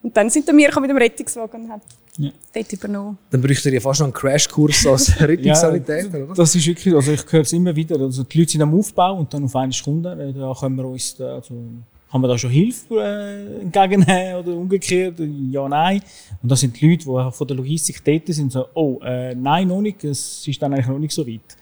Und 0.02 0.16
dann 0.16 0.30
sind 0.30 0.48
wir 0.48 0.54
mit 0.54 0.90
dem 0.90 0.98
Rettungswagen 0.98 1.66
und 1.66 1.72
haben 1.72 1.82
ja. 2.18 2.32
dort 2.54 2.74
übernommen. 2.74 3.18
Dann 3.30 3.42
bräuchte 3.42 3.70
ihr 3.70 3.76
ja 3.76 3.80
fast 3.80 4.00
noch 4.00 4.08
einen 4.08 4.14
Crashkurs 4.14 4.86
als 4.88 5.20
Rettungssanitäter, 5.20 6.18
ja, 6.20 6.26
oder? 6.26 6.34
Das 6.34 6.56
ist 6.56 6.66
wirklich, 6.66 6.94
also 6.94 7.12
ich 7.12 7.32
höre 7.32 7.42
es 7.42 7.54
immer 7.54 7.76
wieder, 7.76 8.00
also 8.00 8.24
die 8.24 8.40
Leute 8.40 8.52
sind 8.52 8.62
am 8.62 8.74
Aufbau 8.74 9.18
und 9.18 9.34
dann 9.34 9.44
auf 9.46 9.56
eine 9.56 9.74
Stunde, 9.74 10.12
äh, 10.12 10.34
da 10.34 10.54
können 10.60 10.76
wir 10.76 10.86
uns, 10.86 11.20
also, 11.22 11.54
kann 12.10 12.22
man 12.22 12.30
da 12.30 12.38
schon 12.38 12.52
Hilfe 12.52 13.02
äh, 13.02 13.62
entgegennehmen 13.62 14.36
oder 14.36 14.56
umgekehrt? 14.56 15.20
Ja, 15.52 15.68
nein. 15.68 16.02
Und 16.42 16.50
das 16.50 16.62
sind 16.62 16.80
die 16.80 16.90
Leute, 16.90 17.04
die 17.04 17.32
von 17.36 17.48
der 17.48 17.58
Logistik 17.58 18.04
tätig 18.04 18.36
sind, 18.36 18.52
so, 18.52 18.66
oh, 18.74 19.00
äh, 19.04 19.36
nein, 19.36 19.68
noch 19.68 19.82
nicht, 19.82 20.04
es 20.04 20.48
ist 20.48 20.62
dann 20.62 20.74
eigentlich 20.74 20.88
noch 20.88 21.00
nicht 21.00 21.14
so 21.14 21.28
weit. 21.28 21.58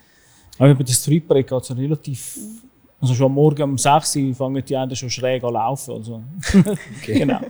Aber 0.58 0.74
bei 0.74 0.84
das 0.84 1.02
Streetbreak 1.02 1.48
geht 1.48 1.62
es 1.62 1.76
relativ, 1.76 2.38
also 3.00 3.14
schon 3.14 3.26
am 3.26 3.34
Morgen 3.34 3.62
um 3.62 3.78
6 3.78 4.16
Uhr 4.16 4.34
fangen 4.34 4.64
die 4.64 4.76
anderen 4.76 4.96
schon 4.96 5.10
schräg 5.10 5.42
an 5.42 5.52
laufen, 5.52 5.94
also. 5.94 6.22
Okay. 6.98 7.18
genau. 7.18 7.40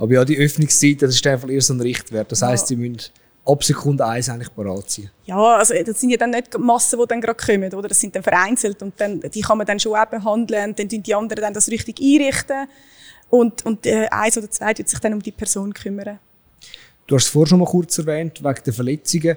Aber 0.00 0.14
ja, 0.14 0.24
die 0.24 0.38
Öffnungszeit, 0.38 1.02
das 1.02 1.14
ist 1.14 1.26
einfach 1.26 1.50
erst 1.50 1.70
ein 1.70 1.80
Richtwert. 1.80 2.32
Das 2.32 2.40
heisst, 2.40 2.64
ja. 2.64 2.68
sie 2.68 2.76
müssen 2.76 3.12
ab 3.44 3.62
Sekunde 3.62 4.06
1 4.06 4.30
eigentlich 4.30 4.48
bereit 4.48 4.90
sein. 4.90 5.10
Ja, 5.26 5.56
also 5.56 5.74
das 5.84 6.00
sind 6.00 6.08
ja 6.08 6.16
dann 6.16 6.30
nicht 6.30 6.58
Massen, 6.58 6.98
die 6.98 7.06
dann 7.06 7.20
gerade 7.20 7.36
kommen, 7.36 7.74
oder? 7.74 7.86
Das 7.86 8.00
sind 8.00 8.16
dann 8.16 8.22
vereinzelt 8.22 8.82
und 8.82 8.94
dann, 8.96 9.20
die 9.20 9.42
kann 9.42 9.58
man 9.58 9.66
dann 9.66 9.78
schon 9.78 9.94
auch 9.94 10.06
behandeln, 10.06 10.74
dann 10.74 10.88
tun 10.88 11.02
die 11.02 11.14
anderen 11.14 11.42
dann 11.42 11.52
das 11.52 11.68
richtig 11.68 12.00
einrichten 12.00 12.66
und, 13.28 13.66
und 13.66 13.84
äh, 13.86 14.06
eins 14.10 14.38
oder 14.38 14.50
zwei 14.50 14.76
wird 14.78 14.88
sich 14.88 14.98
dann 15.00 15.12
um 15.12 15.22
die 15.22 15.32
Person 15.32 15.74
kümmern. 15.74 16.18
Du 17.06 17.16
hast 17.16 17.24
es 17.24 17.30
vorhin 17.30 17.48
schon 17.48 17.58
mal 17.58 17.66
kurz 17.66 17.98
erwähnt, 17.98 18.42
wegen 18.42 18.64
der 18.64 18.72
Verletzungen, 18.72 19.36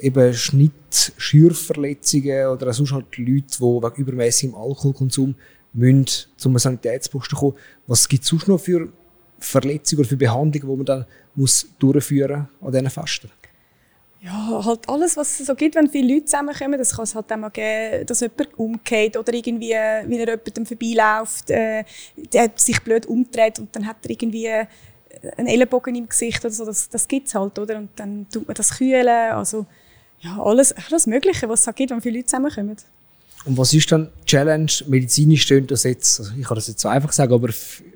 eben 0.00 0.32
Schnitt, 0.32 1.12
Schürfverletzungen 1.18 2.46
oder 2.46 2.72
sonst 2.72 2.92
halt 2.92 3.14
Leute, 3.18 3.58
die 3.58 3.62
wegen 3.62 3.94
übermäßigem 3.96 4.54
Alkoholkonsum 4.54 5.34
müssen 5.74 6.06
zum 6.38 6.56
Sanitätsposten 6.56 7.36
kommen. 7.36 7.56
Was 7.86 8.08
gibt 8.08 8.22
es 8.22 8.30
sonst 8.30 8.48
noch 8.48 8.58
für 8.58 8.88
Verletzungen 9.38 10.00
oder 10.00 10.08
für 10.08 10.16
Behandlungen, 10.16 10.68
die 10.70 10.76
man 10.76 10.84
dann 10.84 11.06
muss 11.34 11.68
durchführen 11.78 12.48
an 12.60 12.72
diesen 12.72 12.90
Fasten? 12.90 13.30
Ja, 14.20 14.64
halt 14.64 14.88
alles, 14.88 15.16
was 15.16 15.38
es 15.38 15.46
so 15.46 15.54
gibt, 15.54 15.76
wenn 15.76 15.88
viele 15.88 16.14
Leute 16.14 16.26
zusammenkommen. 16.26 16.76
Das 16.76 16.96
kann 16.96 17.04
es 17.04 17.14
halt 17.14 17.32
auch 17.32 17.36
mal 17.36 17.50
geben, 17.50 18.04
dass 18.04 18.20
jemand 18.20 18.58
umgeht 18.58 19.16
oder 19.16 19.32
irgendwie, 19.32 19.70
wenn 19.70 20.12
er 20.12 20.28
jemandem 20.30 20.66
vorbeiläuft, 20.66 21.50
äh, 21.50 21.84
der 22.32 22.50
sich 22.56 22.82
blöd 22.82 23.06
umdreht 23.06 23.60
und 23.60 23.74
dann 23.76 23.86
hat 23.86 23.98
er 24.02 24.10
irgendwie 24.10 24.48
einen 25.36 25.46
Ellenbogen 25.46 25.94
im 25.94 26.08
Gesicht 26.08 26.44
oder 26.44 26.52
so. 26.52 26.64
Das, 26.64 26.88
das 26.88 27.06
gibt 27.06 27.28
es 27.28 27.34
halt, 27.34 27.58
oder? 27.58 27.78
Und 27.78 27.90
dann 27.96 28.26
tut 28.30 28.46
man 28.46 28.54
das 28.54 28.76
kühlen. 28.76 29.08
Also, 29.08 29.66
ja, 30.20 30.38
alles, 30.42 30.72
alles 30.72 31.06
Mögliche, 31.06 31.48
was 31.48 31.60
es 31.60 31.66
halt 31.66 31.76
gibt, 31.76 31.90
wenn 31.90 32.00
viele 32.00 32.18
Leute 32.18 32.26
zusammenkommen. 32.26 32.76
Und 33.44 33.56
was 33.56 33.72
ist 33.72 33.90
dann 33.92 34.08
die 34.22 34.26
Challenge? 34.26 34.70
Medizinisch 34.86 35.42
stöhnt 35.42 35.70
das 35.70 35.84
jetzt, 35.84 36.20
also 36.20 36.32
ich 36.36 36.46
kann 36.46 36.56
das 36.56 36.68
jetzt 36.68 36.80
so 36.80 36.88
einfach 36.88 37.12
sagen, 37.12 37.32
aber 37.32 37.48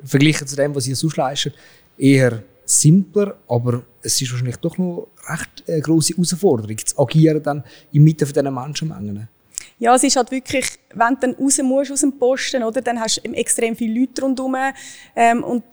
verglichen 0.05 0.47
zu 0.47 0.57
dem, 0.57 0.75
was 0.75 0.87
ihr 0.87 0.97
sonst 0.97 1.17
leistet, 1.17 1.55
eher 1.99 2.43
simpler, 2.65 3.37
aber 3.49 3.83
es 4.03 4.21
ist 4.21 4.31
wahrscheinlich 4.31 4.57
doch 4.57 4.79
noch 4.79 5.09
recht 5.29 5.65
eine 5.69 5.81
grosse 5.81 6.15
Herausforderung, 6.15 6.79
zu 6.79 6.99
agieren 6.99 7.43
dann 7.43 7.65
inmitten 7.93 8.27
von 8.27 8.35
diesen 8.35 8.55
Menschenmengen. 8.55 9.29
Ja, 9.79 9.95
es 9.95 10.05
ist 10.05 10.17
halt 10.17 10.31
wirklich, 10.31 10.67
wenn 10.95 11.15
du 11.15 11.21
dann 11.21 11.35
raus 11.35 11.59
musst 11.63 11.93
aus 11.93 12.01
dem 12.01 12.17
Posten, 12.19 12.63
oder, 12.63 12.81
dann 12.81 13.01
hast 13.01 13.21
du 13.25 13.33
extrem 13.33 13.75
viele 13.75 14.01
Leute 14.01 14.23
rundherum. 14.23 14.57
Ähm, 15.17 15.43
und 15.43 15.65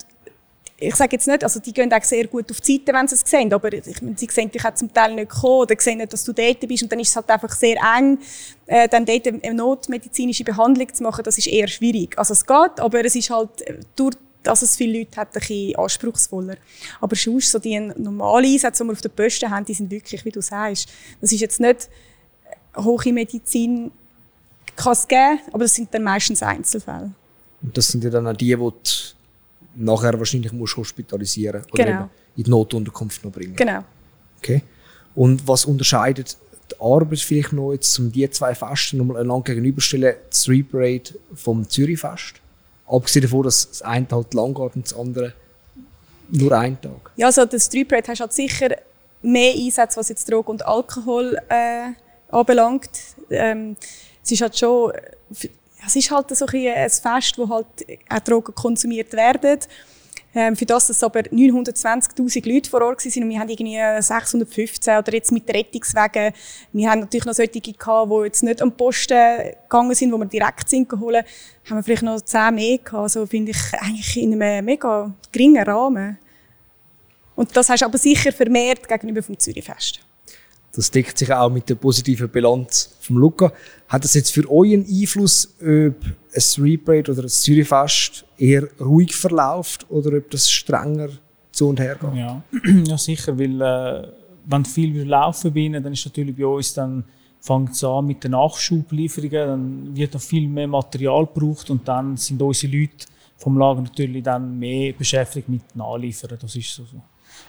ich 0.81 0.95
sage 0.95 1.15
jetzt 1.15 1.27
nicht, 1.27 1.43
also 1.43 1.59
die 1.59 1.73
gehen 1.73 1.91
auch 1.91 2.03
sehr 2.03 2.27
gut 2.27 2.49
auf 2.51 2.61
die 2.61 2.77
Seite, 2.77 2.93
wenn 2.93 3.07
sie 3.07 3.15
es 3.15 3.21
sehen, 3.25 3.51
aber 3.51 3.71
ich 3.73 4.01
meine, 4.01 4.17
sie 4.17 4.27
sehen 4.31 4.49
dich 4.49 4.63
auch 4.63 4.73
zum 4.73 4.93
Teil 4.93 5.13
nicht 5.13 5.29
kommen 5.29 5.61
oder 5.61 5.75
sehen 5.77 5.97
nicht, 5.97 6.13
dass 6.13 6.23
du 6.23 6.31
dort 6.31 6.59
bist 6.67 6.83
und 6.83 6.91
dann 6.91 6.99
ist 6.99 7.09
es 7.09 7.15
halt 7.15 7.29
einfach 7.29 7.51
sehr 7.51 7.77
eng, 7.97 8.17
äh, 8.65 8.87
dann 8.87 9.05
dort 9.05 9.27
eine 9.27 9.53
notmedizinische 9.53 10.43
Behandlung 10.43 10.93
zu 10.93 11.03
machen, 11.03 11.23
das 11.23 11.37
ist 11.37 11.47
eher 11.47 11.67
schwierig. 11.67 12.17
Also 12.17 12.33
es 12.33 12.45
geht, 12.45 12.79
aber 12.79 13.03
es 13.03 13.15
ist 13.15 13.29
halt 13.29 13.49
durch 13.95 14.15
dass 14.41 14.61
es 14.61 14.77
viele 14.77 14.99
Leute 14.99 15.17
hat, 15.17 15.35
ein 15.35 15.39
bisschen 15.41 15.75
anspruchsvoller. 15.75 16.55
Aber 17.01 17.13
sonst, 17.13 17.51
so 17.51 17.59
die 17.59 17.77
normalen 17.77 18.45
Einsätze, 18.45 18.83
die 18.83 18.87
wir 18.87 18.93
auf 18.93 19.01
der 19.01 19.09
Posten 19.09 19.49
haben, 19.49 19.65
die 19.65 19.73
sind 19.73 19.91
wirklich, 19.91 20.23
wie 20.23 20.31
du 20.31 20.41
sagst, 20.41 20.87
das 21.19 21.33
ist 21.33 21.41
jetzt 21.41 21.59
nicht 21.59 21.89
hohe 22.77 23.11
Medizin, 23.11 23.91
kann 24.77 24.93
es 24.93 25.07
geben, 25.07 25.39
aber 25.51 25.65
das 25.65 25.75
sind 25.75 25.93
dann 25.93 26.03
meistens 26.03 26.41
Einzelfälle. 26.41 27.11
Und 27.61 27.77
das 27.77 27.89
sind 27.89 28.03
ja 28.03 28.09
dann 28.09 28.27
auch 28.27 28.33
die, 28.33 28.55
die 28.55 28.71
nachher 29.79 30.17
wahrscheinlich 30.17 30.51
musst 30.51 30.77
hospitalisieren 30.77 31.63
oder 31.71 31.85
genau. 31.85 32.09
in 32.35 32.43
die 32.43 32.49
Notunterkunft 32.49 33.23
noch 33.23 33.31
bringen. 33.31 33.55
Genau. 33.55 33.83
Okay. 34.37 34.63
Und 35.15 35.47
was 35.47 35.65
unterscheidet 35.65 36.37
die 36.71 36.79
Arbeit 36.79 37.19
vielleicht 37.19 37.53
noch 37.53 37.73
jetzt, 37.73 37.97
um 37.97 38.11
die 38.11 38.29
zwei 38.29 38.53
Fasten 38.53 38.97
nochmal 38.97 39.21
einander 39.21 39.43
gegenüberstellen, 39.43 40.15
das 40.29 40.43
Street 40.43 40.71
Parade 40.71 41.15
vom 41.33 41.67
Zürich-Fest? 41.67 42.35
Abgesehen 42.87 43.23
davon, 43.23 43.43
dass 43.43 43.69
das 43.69 43.81
eine 43.81 44.07
halt 44.11 44.33
lang 44.33 44.53
geht 44.53 44.75
und 44.75 44.85
das 44.85 44.97
andere 44.97 45.33
nur 46.29 46.51
einen 46.51 46.79
Tag. 46.79 47.11
Ja, 47.15 47.27
also 47.27 47.45
das 47.45 47.65
Street 47.65 47.87
Parade 47.87 48.07
hast 48.09 48.19
halt 48.19 48.33
sicher 48.33 48.75
mehr 49.21 49.53
Einsätze, 49.53 49.97
was 49.97 50.09
jetzt 50.09 50.29
Drogen 50.29 50.51
und 50.51 50.65
Alkohol 50.65 51.37
äh, 51.49 51.91
anbelangt. 52.29 52.89
Ähm, 53.29 53.75
es 54.23 54.31
ist 54.31 54.41
halt 54.41 54.57
schon, 54.57 54.91
es 55.85 55.95
ist 55.95 56.11
halt 56.11 56.35
so 56.35 56.45
ein, 56.45 56.67
ein 56.67 56.89
Fest, 56.89 57.37
wo 57.37 57.49
halt 57.49 57.67
auch 58.09 58.19
Drogen 58.19 58.53
konsumiert 58.55 59.13
werden. 59.13 59.59
Ähm, 60.35 60.55
für 60.55 60.65
das, 60.65 60.87
dass 60.87 61.03
aber 61.03 61.21
920.000 61.21 62.53
Leute 62.53 62.69
vor 62.69 62.83
Ort 62.83 63.03
waren 63.03 63.23
und 63.23 63.29
wir 63.29 63.39
haben 63.39 63.49
irgendwie 63.49 64.01
615 64.01 64.97
oder 64.97 65.13
jetzt 65.13 65.31
mit 65.31 65.49
Rettungswegen. 65.49 66.33
Wir 66.71 66.89
haben 66.89 66.99
natürlich 66.99 67.25
noch 67.25 67.33
solche 67.33 67.59
gehabt, 67.59 68.11
die 68.11 68.25
jetzt 68.25 68.43
nicht 68.43 68.61
am 68.61 68.71
Posten 68.71 69.53
gegangen 69.63 69.95
sind, 69.95 70.11
wo 70.11 70.17
wir 70.17 70.25
direkt 70.25 70.69
sind 70.69 70.87
geholt, 70.87 71.25
haben 71.67 71.77
wir 71.77 71.83
vielleicht 71.83 72.03
noch 72.03 72.21
10 72.21 72.53
mehr 72.53 72.77
gehabt. 72.77 72.93
Also 72.93 73.25
finde 73.25 73.51
ich 73.51 73.73
eigentlich 73.79 74.17
in 74.17 74.39
einem 74.39 74.65
mega 74.65 75.11
geringen 75.31 75.63
Rahmen. 75.63 76.19
Und 77.35 77.55
das 77.57 77.69
hast 77.69 77.81
du 77.81 77.85
aber 77.85 77.97
sicher 77.97 78.31
vermehrt 78.31 78.87
gegenüber 78.87 79.23
vom 79.23 79.39
Zürichfest. 79.39 80.01
Das 80.73 80.91
deckt 80.91 81.17
sich 81.17 81.33
auch 81.33 81.49
mit 81.49 81.67
der 81.69 81.75
positiven 81.75 82.29
Bilanz 82.29 82.91
vom 83.01 83.17
Luca. 83.17 83.51
Hat 83.89 84.03
das 84.03 84.13
jetzt 84.13 84.31
für 84.31 84.49
euch 84.49 84.73
einen 84.73 84.85
Einfluss, 84.85 85.55
ob 85.59 85.65
ein 85.65 86.79
Parade 86.85 87.11
oder 87.11 87.23
ein 87.23 87.29
Zürichfest 87.29 88.23
eher 88.37 88.67
ruhig 88.79 89.15
verläuft 89.15 89.87
oder 89.89 90.15
ob 90.15 90.29
das 90.29 90.49
strenger 90.49 91.09
zu 91.51 91.69
und 91.69 91.79
her 91.79 91.97
geht? 91.99 92.15
Ja, 92.15 92.43
ja 92.85 92.97
sicher, 92.99 93.37
weil 93.37 93.59
äh, 93.59 94.07
wenn 94.45 94.63
viel 94.63 95.03
laufen 95.03 95.51
bei 95.51 95.61
ihnen, 95.61 95.83
dann 95.83 95.93
ist 95.93 96.05
natürlich 96.05 96.35
bei 96.35 96.45
uns 96.45 96.73
dann 96.73 97.03
fängt 97.41 97.71
es 97.71 97.83
an 97.83 98.05
mit 98.05 98.23
den 98.23 98.31
Nachschublieferungen, 98.31 99.47
dann 99.47 99.95
wird 99.95 100.13
noch 100.13 100.21
viel 100.21 100.47
mehr 100.47 100.67
Material 100.67 101.25
gebraucht 101.25 101.69
und 101.69 101.87
dann 101.87 102.17
sind 102.17 102.41
unsere 102.41 102.73
Leute 102.73 103.07
vom 103.37 103.57
Lager 103.57 103.81
natürlich 103.81 104.21
dann 104.21 104.59
mehr 104.59 104.93
beschäftigt 104.93 105.47
mit 105.47 105.75
Nachliefern. 105.75 106.37
Das 106.39 106.55
ist 106.55 106.75
so. 106.75 106.83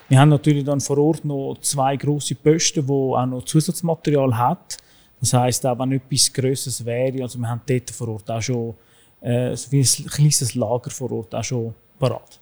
Wir 0.07 0.19
haben 0.19 0.29
natürlich 0.29 0.63
dann 0.63 0.79
vor 0.79 0.97
Ort 0.97 1.25
noch 1.25 1.57
zwei 1.61 1.97
große 1.97 2.35
Posten, 2.35 2.87
wo 2.87 3.15
auch 3.15 3.25
noch 3.25 3.43
Zusatzmaterial 3.43 4.37
hat. 4.37 4.77
Das 5.21 5.33
heißt, 5.33 5.65
auch 5.67 5.79
wenn 5.79 5.93
etwas 5.93 6.33
Größeres 6.33 6.83
wäre, 6.83 7.21
also 7.21 7.39
wir 7.39 7.47
haben 7.47 7.61
dort 7.65 7.91
vor 7.91 8.09
Ort 8.09 8.29
auch 8.29 8.41
schon 8.41 8.73
äh, 9.21 9.55
so 9.55 9.71
wie 9.71 9.81
ein 9.81 10.05
kleines 10.07 10.55
Lager 10.55 10.89
vor 10.89 11.11
Ort 11.11 11.33
auch 11.35 11.43
schon 11.43 11.73
parat. 11.99 12.39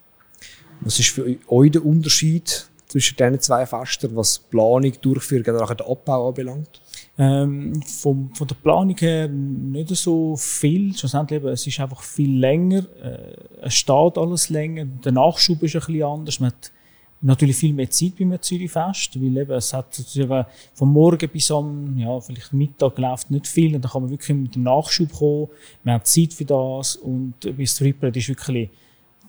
Was 0.82 0.98
ist 0.98 1.10
für 1.10 1.36
euch 1.50 1.72
der 1.72 1.86
Unterschied 1.86 2.66
zwischen 2.88 3.18
diesen 3.18 3.40
zwei 3.42 3.66
Fasten, 3.66 4.16
was 4.16 4.40
Planung, 4.40 4.94
Durchführung 5.02 5.56
oder 5.56 5.64
auch 5.64 5.74
den 5.74 5.86
Abbau 5.86 6.30
anbelangt? 6.30 6.82
Ähm, 7.18 7.82
vom, 7.84 8.34
von 8.34 8.48
der 8.48 8.56
Planung 8.56 8.96
her 8.98 9.28
nicht 9.28 9.90
so 9.90 10.38
viel. 10.38 10.96
Schlussendlich 10.96 11.44
es 11.44 11.68
ist 11.68 11.80
einfach 11.82 12.02
viel 12.02 12.40
länger. 12.40 12.86
Äh, 13.04 13.36
es 13.64 13.74
steht 13.74 14.18
alles 14.18 14.50
länger. 14.50 14.86
Der 14.86 15.12
Nachschub 15.12 15.62
ist 15.64 15.76
ein 15.76 15.80
bisschen 15.82 16.04
anders. 16.04 16.40
Man 16.40 16.52
hat 16.52 16.72
natürlich 17.22 17.58
viel 17.58 17.74
mehr 17.74 17.90
Zeit 17.90 18.18
beim 18.18 18.42
Zürichfest, 18.42 19.22
weil 19.22 19.38
eben, 19.38 19.52
es 19.52 19.74
hat 19.74 19.94
sozusagen 19.94 20.46
vom 20.74 20.94
Morgen 20.94 21.30
bis 21.30 21.52
am, 21.52 21.98
ja, 21.98 22.20
vielleicht 22.20 22.54
Mittag 22.54 22.98
läuft 22.98 23.32
nicht 23.32 23.48
viel 23.48 23.76
und 23.76 23.82
dann 23.84 23.92
kann 23.92 24.04
man 24.04 24.12
wirklich 24.12 24.38
mit 24.38 24.56
dem 24.56 24.64
Nachschub 24.64 25.12
kommen. 25.12 25.48
Man 25.84 25.96
hat 25.96 26.08
Zeit 26.08 26.34
für 26.34 26.46
das 26.46 26.96
und 26.96 27.34
bis 27.58 27.76
Streetbread 27.76 28.16
ist 28.16 28.30
wirklich, 28.30 28.70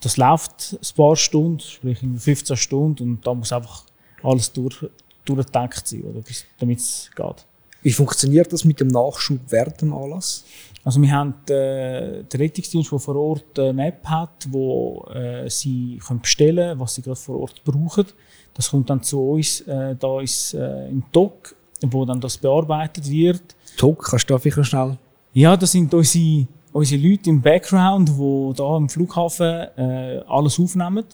das 0.00 0.16
läuft 0.16 0.72
ein 0.80 0.96
paar 0.96 1.16
Stunden, 1.16 1.60
sprich 1.60 1.98
15 1.98 2.56
Stunden 2.56 3.02
und 3.02 3.26
da 3.26 3.34
muss 3.34 3.52
einfach 3.52 3.84
alles 4.22 4.52
durch, 4.52 4.86
durchgedacht 5.24 5.86
sein, 5.86 6.02
oder, 6.02 6.22
damit 6.58 6.78
es 6.78 7.10
geht. 7.14 7.46
Wie 7.82 7.92
funktioniert 7.92 8.52
das 8.52 8.64
mit 8.64 8.80
dem 8.80 8.88
Nachschub 8.88 9.40
während 9.48 9.80
dem 9.80 9.94
Anlass? 9.94 10.44
Also 10.84 11.00
wir 11.00 11.10
haben 11.10 11.34
äh, 11.48 12.22
den 12.24 12.40
Rettungsdienst, 12.40 12.90
der 12.90 12.98
vor 12.98 13.16
Ort 13.16 13.58
eine 13.58 13.88
App 13.88 14.04
hat, 14.06 14.46
wo 14.48 15.06
äh, 15.14 15.48
sie 15.48 15.98
können 16.06 16.20
bestellen 16.20 16.78
was 16.78 16.94
sie 16.94 17.02
gerade 17.02 17.16
vor 17.16 17.40
Ort 17.40 17.62
brauchen. 17.64 18.06
Das 18.54 18.70
kommt 18.70 18.88
dann 18.90 19.02
zu 19.02 19.20
uns, 19.20 19.60
äh, 19.62 19.94
da 19.96 20.20
ist 20.20 20.54
äh, 20.54 20.88
im 20.88 21.04
TOC, 21.12 21.54
wo 21.82 22.04
dann 22.04 22.20
das 22.20 22.38
bearbeitet 22.38 23.08
wird. 23.08 23.42
TOC, 23.76 24.10
kannst 24.10 24.28
du 24.28 24.34
da 24.34 24.38
vielleicht 24.38 24.68
schnell? 24.68 24.96
Ja, 25.32 25.56
das 25.56 25.72
sind 25.72 25.92
unsere, 25.94 26.46
unsere 26.72 27.00
Leute 27.00 27.30
im 27.30 27.40
Background, 27.40 28.08
die 28.08 28.52
da 28.56 28.76
im 28.76 28.88
Flughafen 28.88 29.68
äh, 29.76 30.22
alles 30.26 30.58
aufnehmen. 30.58 31.04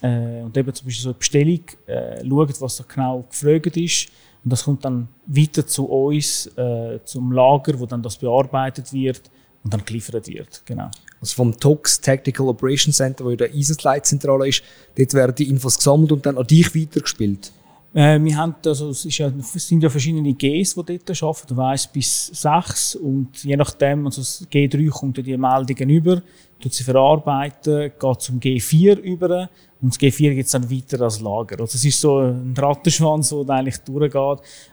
Äh, 0.00 0.42
und 0.42 0.56
eben 0.56 0.74
zum 0.74 0.86
Beispiel 0.86 1.02
so 1.02 1.08
eine 1.10 1.18
Bestellung 1.18 1.60
äh, 1.86 2.26
schauen, 2.26 2.52
was 2.60 2.76
da 2.76 2.84
genau 2.88 3.24
gefragt 3.28 3.76
ist 3.76 4.08
und 4.44 4.52
das 4.52 4.64
kommt 4.64 4.84
dann 4.84 5.08
weiter 5.26 5.66
zu 5.66 5.86
uns, 5.86 6.46
äh, 6.56 6.98
zum 7.04 7.32
Lager, 7.32 7.78
wo 7.78 7.86
dann 7.86 8.02
das 8.02 8.16
bearbeitet 8.16 8.92
wird 8.92 9.22
und 9.62 9.72
dann 9.72 9.84
geliefert 9.84 10.26
wird. 10.26 10.62
Genau. 10.64 10.90
Also 11.20 11.34
vom 11.36 11.56
TOX 11.56 12.00
Tactical 12.00 12.48
Operation 12.48 12.92
Center, 12.92 13.24
wo 13.24 13.30
ja 13.30 13.36
der 13.36 13.52
Einsatzleitzentrale 13.52 14.48
ist, 14.48 14.62
dort 14.96 15.14
werden 15.14 15.34
die 15.36 15.48
Infos 15.48 15.76
gesammelt 15.76 16.10
und 16.10 16.26
dann 16.26 16.36
an 16.36 16.46
dich 16.46 16.74
weitergespielt. 16.74 17.52
Äh, 17.94 18.18
wir 18.22 18.36
haben, 18.36 18.54
also, 18.64 18.90
es, 18.90 19.04
ja, 19.16 19.30
es 19.38 19.68
sind 19.68 19.82
ja 19.82 19.90
verschiedene 19.90 20.32
Gs, 20.32 20.74
die 20.74 20.98
dort 20.98 21.22
arbeiten, 21.22 21.60
1 21.60 21.86
bis 21.88 22.26
6 22.28 22.96
und 22.96 23.44
je 23.44 23.56
nachdem, 23.56 24.06
also 24.06 24.22
das 24.22 24.46
G3 24.50 24.88
kommt 24.88 25.18
ja 25.18 25.22
die 25.22 25.36
Meldungen 25.36 25.90
über, 25.90 26.22
tut 26.60 26.72
sie 26.72 26.84
verarbeiten, 26.84 27.92
geht 28.00 28.20
zum 28.20 28.40
G4 28.40 28.96
über 28.96 29.50
und 29.82 29.92
das 29.92 30.00
G4 30.00 30.34
geht 30.34 30.54
dann 30.54 30.70
weiter 30.70 31.00
als 31.02 31.20
Lager. 31.20 31.60
Also 31.60 31.74
es 31.76 31.84
ist 31.84 32.00
so 32.00 32.18
ein 32.20 32.54
Rattenschwanz, 32.56 33.30
der 33.30 33.50
eigentlich 33.50 33.78
durchgeht, 33.78 34.14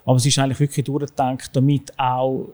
aber 0.06 0.16
es 0.16 0.26
ist 0.26 0.40
eigentlich 0.40 0.60
wirklich 0.60 0.86
durchgedacht, 0.86 1.50
damit 1.54 1.98
auch 2.00 2.50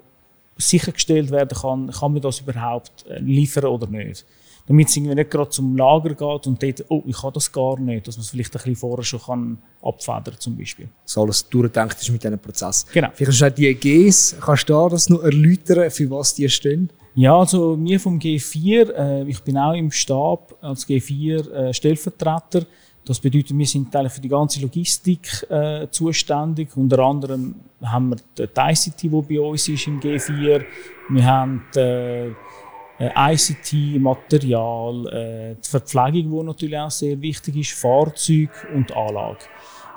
sichergestellt 0.58 1.32
werden 1.32 1.58
kann, 1.58 1.91
kann 1.91 2.13
man 2.13 2.22
das 2.22 2.39
überhaupt 2.39 3.06
äh, 3.10 3.20
liefern 3.20 3.65
oder 3.65 3.88
nicht 3.88 4.26
damit 4.68 4.88
es 4.88 4.98
irgendwie 4.98 5.15
nicht 5.15 5.32
gerade 5.32 5.50
zum 5.50 5.78
Lager 5.78 6.10
geht 6.10 6.48
und 6.48 6.62
dort, 6.62 6.86
oh, 6.89 7.04
ich 7.06 7.22
habe 7.22 7.34
das 7.34 7.52
gar 7.52 7.80
nicht, 7.80 8.08
dass 8.08 8.18
man 8.18 8.24
es 8.24 8.30
vielleicht 8.30 8.56
ein 8.56 8.60
bisschen 8.60 8.76
vorher 8.76 9.04
schon 9.04 9.22
kann 9.22 9.58
abfedern 9.82 10.36
zum 10.39 10.58
Beispiel. 10.58 10.89
So 11.06 11.24
alles 11.24 11.48
durchdenkt 11.48 12.02
ist 12.02 12.10
mit 12.10 12.24
diesem 12.24 12.39
Prozess. 12.39 12.86
Genau. 12.91 13.10
Vielleicht 13.13 13.41
hast 13.41 13.58
du 13.58 13.62
die 13.62 13.68
EGs, 13.68 14.36
kannst 14.41 14.68
du 14.68 14.74
da 14.74 14.89
das 14.89 15.10
noch 15.10 15.22
erläutern, 15.22 15.89
für 15.91 16.10
was 16.10 16.34
die 16.34 16.50
stehen? 16.50 16.89
Ja, 17.17 17.39
also 17.39 17.78
mir 17.78 17.97
vom 17.97 18.19
G4, 18.19 18.91
äh, 18.91 19.23
ich 19.23 19.41
bin 19.41 19.58
auch 19.58 19.71
im 19.71 19.89
Stab 19.89 20.54
als 20.62 20.86
G4 20.86 21.49
äh, 21.49 21.73
Stellvertreter. 21.73 22.65
Das 23.06 23.21
bedeutet, 23.21 23.58
wir 23.58 23.65
sind 23.65 23.89
für 23.89 24.19
die 24.19 24.28
ganze 24.28 24.60
Logistik 24.60 25.49
äh, 25.49 25.88
zuständig. 25.89 26.75
Unter 26.75 26.99
anderem 26.99 27.56
haben 27.82 28.10
wir 28.10 28.17
die 28.38 28.43
ICT, 28.43 29.04
die 29.04 29.10
bei 29.10 29.39
uns 29.39 29.65
ist 29.69 29.88
im 29.88 30.01
G4. 30.01 30.65
Wir 31.10 31.25
haben 31.25 31.63
äh, 31.78 32.28
äh, 32.28 33.34
ICT, 33.34 33.97
Material, 34.01 35.08
äh, 35.08 35.56
die 35.56 35.69
Verpflegung, 35.69 36.39
die 36.39 36.45
natürlich 36.45 36.78
auch 36.78 36.91
sehr 36.91 37.21
wichtig 37.21 37.56
ist, 37.56 37.80
Fahrzeug 37.80 38.49
und 38.73 38.91
Anlage. 38.93 39.45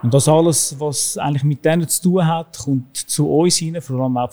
Und 0.05 0.15
das 0.15 0.29
alles, 0.29 0.79
was 0.79 1.19
eigentlich 1.19 1.43
mit 1.43 1.65
denen 1.65 1.89
zu 1.89 2.01
tun 2.01 2.25
hat, 2.25 2.59
kommt 2.59 2.97
zu 2.97 3.29
uns 3.29 3.61
rein, 3.61 3.81
vor 3.83 3.99
allem 4.03 4.17
auch 4.19 4.31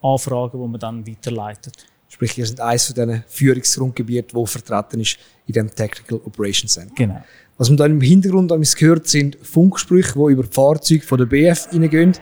Verpflegungsanfragen, 0.00 0.60
die 0.60 0.68
man 0.68 0.80
dann 0.80 1.06
weiterleitet. 1.06 1.74
Sprich, 2.08 2.38
ihr 2.38 2.46
seid 2.46 2.60
eines 2.60 2.86
von 2.86 2.94
diesen 2.94 3.24
Führungsgrundgebieten, 3.28 4.30
wo 4.34 4.46
vertreten 4.46 5.00
ist 5.00 5.18
in 5.46 5.52
dem 5.52 5.74
Technical 5.74 6.20
Operations 6.24 6.72
Center. 6.72 6.94
Genau. 6.96 7.22
Was 7.58 7.68
man 7.68 7.76
dann 7.76 7.90
im 7.92 8.00
Hintergrund 8.00 8.50
an 8.52 8.62
gehört, 8.62 9.08
sind 9.08 9.36
Funksprüche, 9.42 10.14
die 10.14 10.32
über 10.32 10.44
die 10.44 10.52
Fahrzeuge 10.52 11.02
von 11.02 11.18
der 11.18 11.26
BF 11.26 11.68
reingehen. 11.72 12.16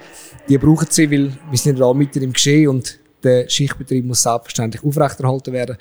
Die 0.49 0.59
brauchen 0.59 0.89
sie, 0.91 1.11
weil 1.11 1.33
wir 1.51 1.59
sind 1.59 1.79
da 1.79 1.93
mitten 1.93 2.23
im 2.23 2.33
Geschehen 2.33 2.69
und 2.69 2.99
der 3.23 3.49
Schichtbetrieb 3.49 4.05
muss 4.05 4.23
selbstverständlich 4.23 4.83
aufrechterhalten 4.83 5.53
werden. 5.53 5.77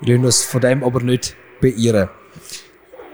Wir 0.00 0.14
lassen 0.14 0.26
uns 0.26 0.42
von 0.42 0.60
dem 0.60 0.82
aber 0.82 1.02
nicht 1.02 1.36
beirren. 1.60 2.08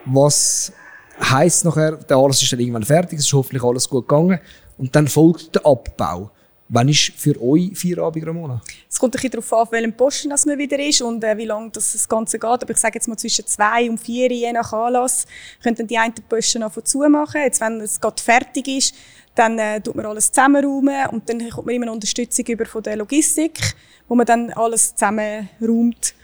Was 0.06 0.72
heisst 1.20 1.64
nachher, 1.64 1.96
der 1.96 2.16
alles 2.16 2.42
ist 2.42 2.52
dann 2.52 2.60
irgendwann 2.60 2.84
fertig, 2.84 3.18
es 3.18 3.26
ist 3.26 3.32
hoffentlich 3.32 3.62
alles 3.62 3.88
gut 3.88 4.08
gegangen 4.08 4.38
und 4.78 4.94
dann 4.94 5.08
folgt 5.08 5.54
der 5.54 5.66
Abbau. 5.66 6.30
Wann 6.72 6.88
ist 6.88 7.12
für 7.16 7.34
euch 7.42 7.76
Feierabend, 7.76 8.24
Ramona? 8.24 8.62
Es 8.88 8.96
kommt 8.96 9.12
ein 9.12 9.16
bisschen 9.16 9.32
darauf 9.32 9.52
an, 9.52 9.58
auf 9.58 9.72
welchem 9.72 9.92
Posten 9.92 10.30
das 10.30 10.46
man 10.46 10.56
wieder 10.56 10.78
ist 10.78 11.02
und 11.02 11.24
äh, 11.24 11.36
wie 11.36 11.44
lange 11.44 11.70
das, 11.70 11.94
das 11.94 12.08
Ganze 12.08 12.38
geht. 12.38 12.44
Aber 12.44 12.70
ich 12.70 12.76
sage 12.76 12.94
jetzt 12.94 13.08
mal 13.08 13.16
zwischen 13.16 13.44
zwei 13.44 13.90
und 13.90 13.98
vier, 13.98 14.30
je 14.30 14.52
nach 14.52 14.72
Anlass, 14.72 15.26
könnten 15.64 15.88
die 15.88 15.98
einen 15.98 16.14
Posten 16.28 16.60
noch 16.60 16.80
zumachen. 16.84 17.40
Jetzt, 17.40 17.60
wenn 17.60 17.80
es 17.80 18.00
gerade 18.00 18.22
fertig 18.22 18.68
ist, 18.68 18.94
dann 19.34 19.58
äh, 19.58 19.80
tut 19.80 19.96
man 19.96 20.06
alles 20.06 20.30
zusammenräumen 20.30 21.08
und 21.08 21.28
dann 21.28 21.50
kommt 21.50 21.66
man 21.66 21.74
immer 21.74 21.90
Unterstützung 21.90 22.46
über 22.46 22.64
von 22.66 22.84
der 22.84 22.94
Logistik, 22.94 23.58
wo 24.06 24.14
man 24.14 24.26
dann 24.26 24.50
alles 24.52 24.94
zusammenräumt. 24.94 26.14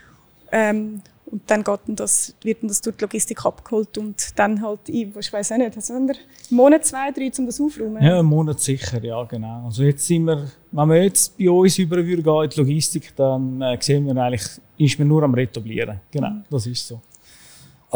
Ähm, 0.53 1.03
und 1.37 1.43
dann 1.51 1.63
geht 1.63 1.81
das, 1.89 2.35
wird 2.43 2.59
das 2.63 2.81
durch 2.81 2.97
die 2.97 3.05
Logistik 3.05 3.45
abgeholt 3.45 3.99
und 3.99 4.39
dann 4.39 4.63
halt, 4.63 4.81
ich, 4.87 5.15
ich 5.15 5.33
weiß 5.33 5.53
auch 5.53 5.59
nicht, 5.59 5.77
du 5.77 5.93
einen 5.93 6.17
Monat, 6.49 6.87
zwei, 6.87 7.11
drei, 7.13 7.31
um 7.39 7.45
das 7.45 7.61
aufzuräumen? 7.61 8.03
Ja, 8.03 8.21
einen 8.21 8.29
Monat 8.29 8.59
sicher, 8.59 9.05
ja, 9.05 9.23
genau. 9.25 9.67
Also 9.67 9.83
jetzt 9.83 10.07
sind 10.07 10.25
wir, 10.25 10.51
wenn 10.73 10.89
wir 10.89 11.03
jetzt 11.03 11.37
bei 11.37 11.51
uns 11.51 11.79
über 11.79 11.99
in 12.45 12.51
die 12.51 12.59
Logistik, 12.59 13.15
dann 13.17 13.61
äh, 13.61 13.77
sehen 13.79 14.07
wir 14.07 14.17
eigentlich, 14.17 14.49
ist 14.79 14.99
man 14.99 15.09
nur 15.09 15.25
am 15.25 15.35
Retablieren. 15.35 16.01
Genau, 16.11 16.31
mhm. 16.31 16.45
das 16.49 16.67
ist 16.69 16.89
so. 16.89 17.03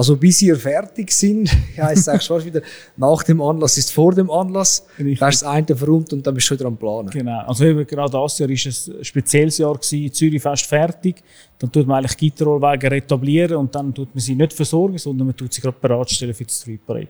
Also 0.01 0.17
bis 0.17 0.41
ihr 0.41 0.57
fertig 0.57 1.13
sind, 1.13 1.55
heisst 1.77 2.09
eigentlich 2.09 2.23
schon 2.23 2.43
wieder, 2.43 2.63
nach 2.97 3.23
dem 3.23 3.43
Anlass 3.43 3.77
ist 3.77 3.93
vor 3.93 4.15
dem 4.15 4.31
Anlass. 4.31 4.87
Richtig. 4.99 5.19
Da 5.19 5.29
ist 5.29 5.43
das 5.43 5.49
eine 5.51 5.77
verräumt 5.77 6.11
und 6.15 6.27
dann 6.27 6.35
bist 6.35 6.49
du 6.49 6.55
wieder 6.55 6.69
am 6.69 6.79
Planen. 6.79 7.11
Genau. 7.11 7.43
Also 7.47 7.67
eben 7.67 7.87
gerade 7.87 8.11
das 8.11 8.39
Jahr 8.39 8.49
war 8.49 8.57
ein 8.57 9.05
spezielles 9.05 9.59
Jahr 9.59 9.75
gewesen, 9.75 10.11
Zürich 10.11 10.41
fast 10.41 10.65
fertig. 10.65 11.23
Dann 11.59 11.71
tut 11.71 11.87
man 11.87 11.99
eigentlich 11.99 12.17
Gitterrollwege 12.17 12.91
retablieren 12.91 13.57
und 13.57 13.75
dann 13.75 13.93
tut 13.93 14.15
man 14.15 14.21
sie 14.23 14.35
nicht 14.35 14.55
versorgen, 14.55 14.97
sondern 14.97 15.27
man 15.27 15.37
tut 15.37 15.53
sie 15.53 15.61
gerade 15.61 15.77
bereitstellen 15.79 16.33
für 16.33 16.45
das 16.45 16.63
Street 16.63 16.87
Parade. 16.87 17.09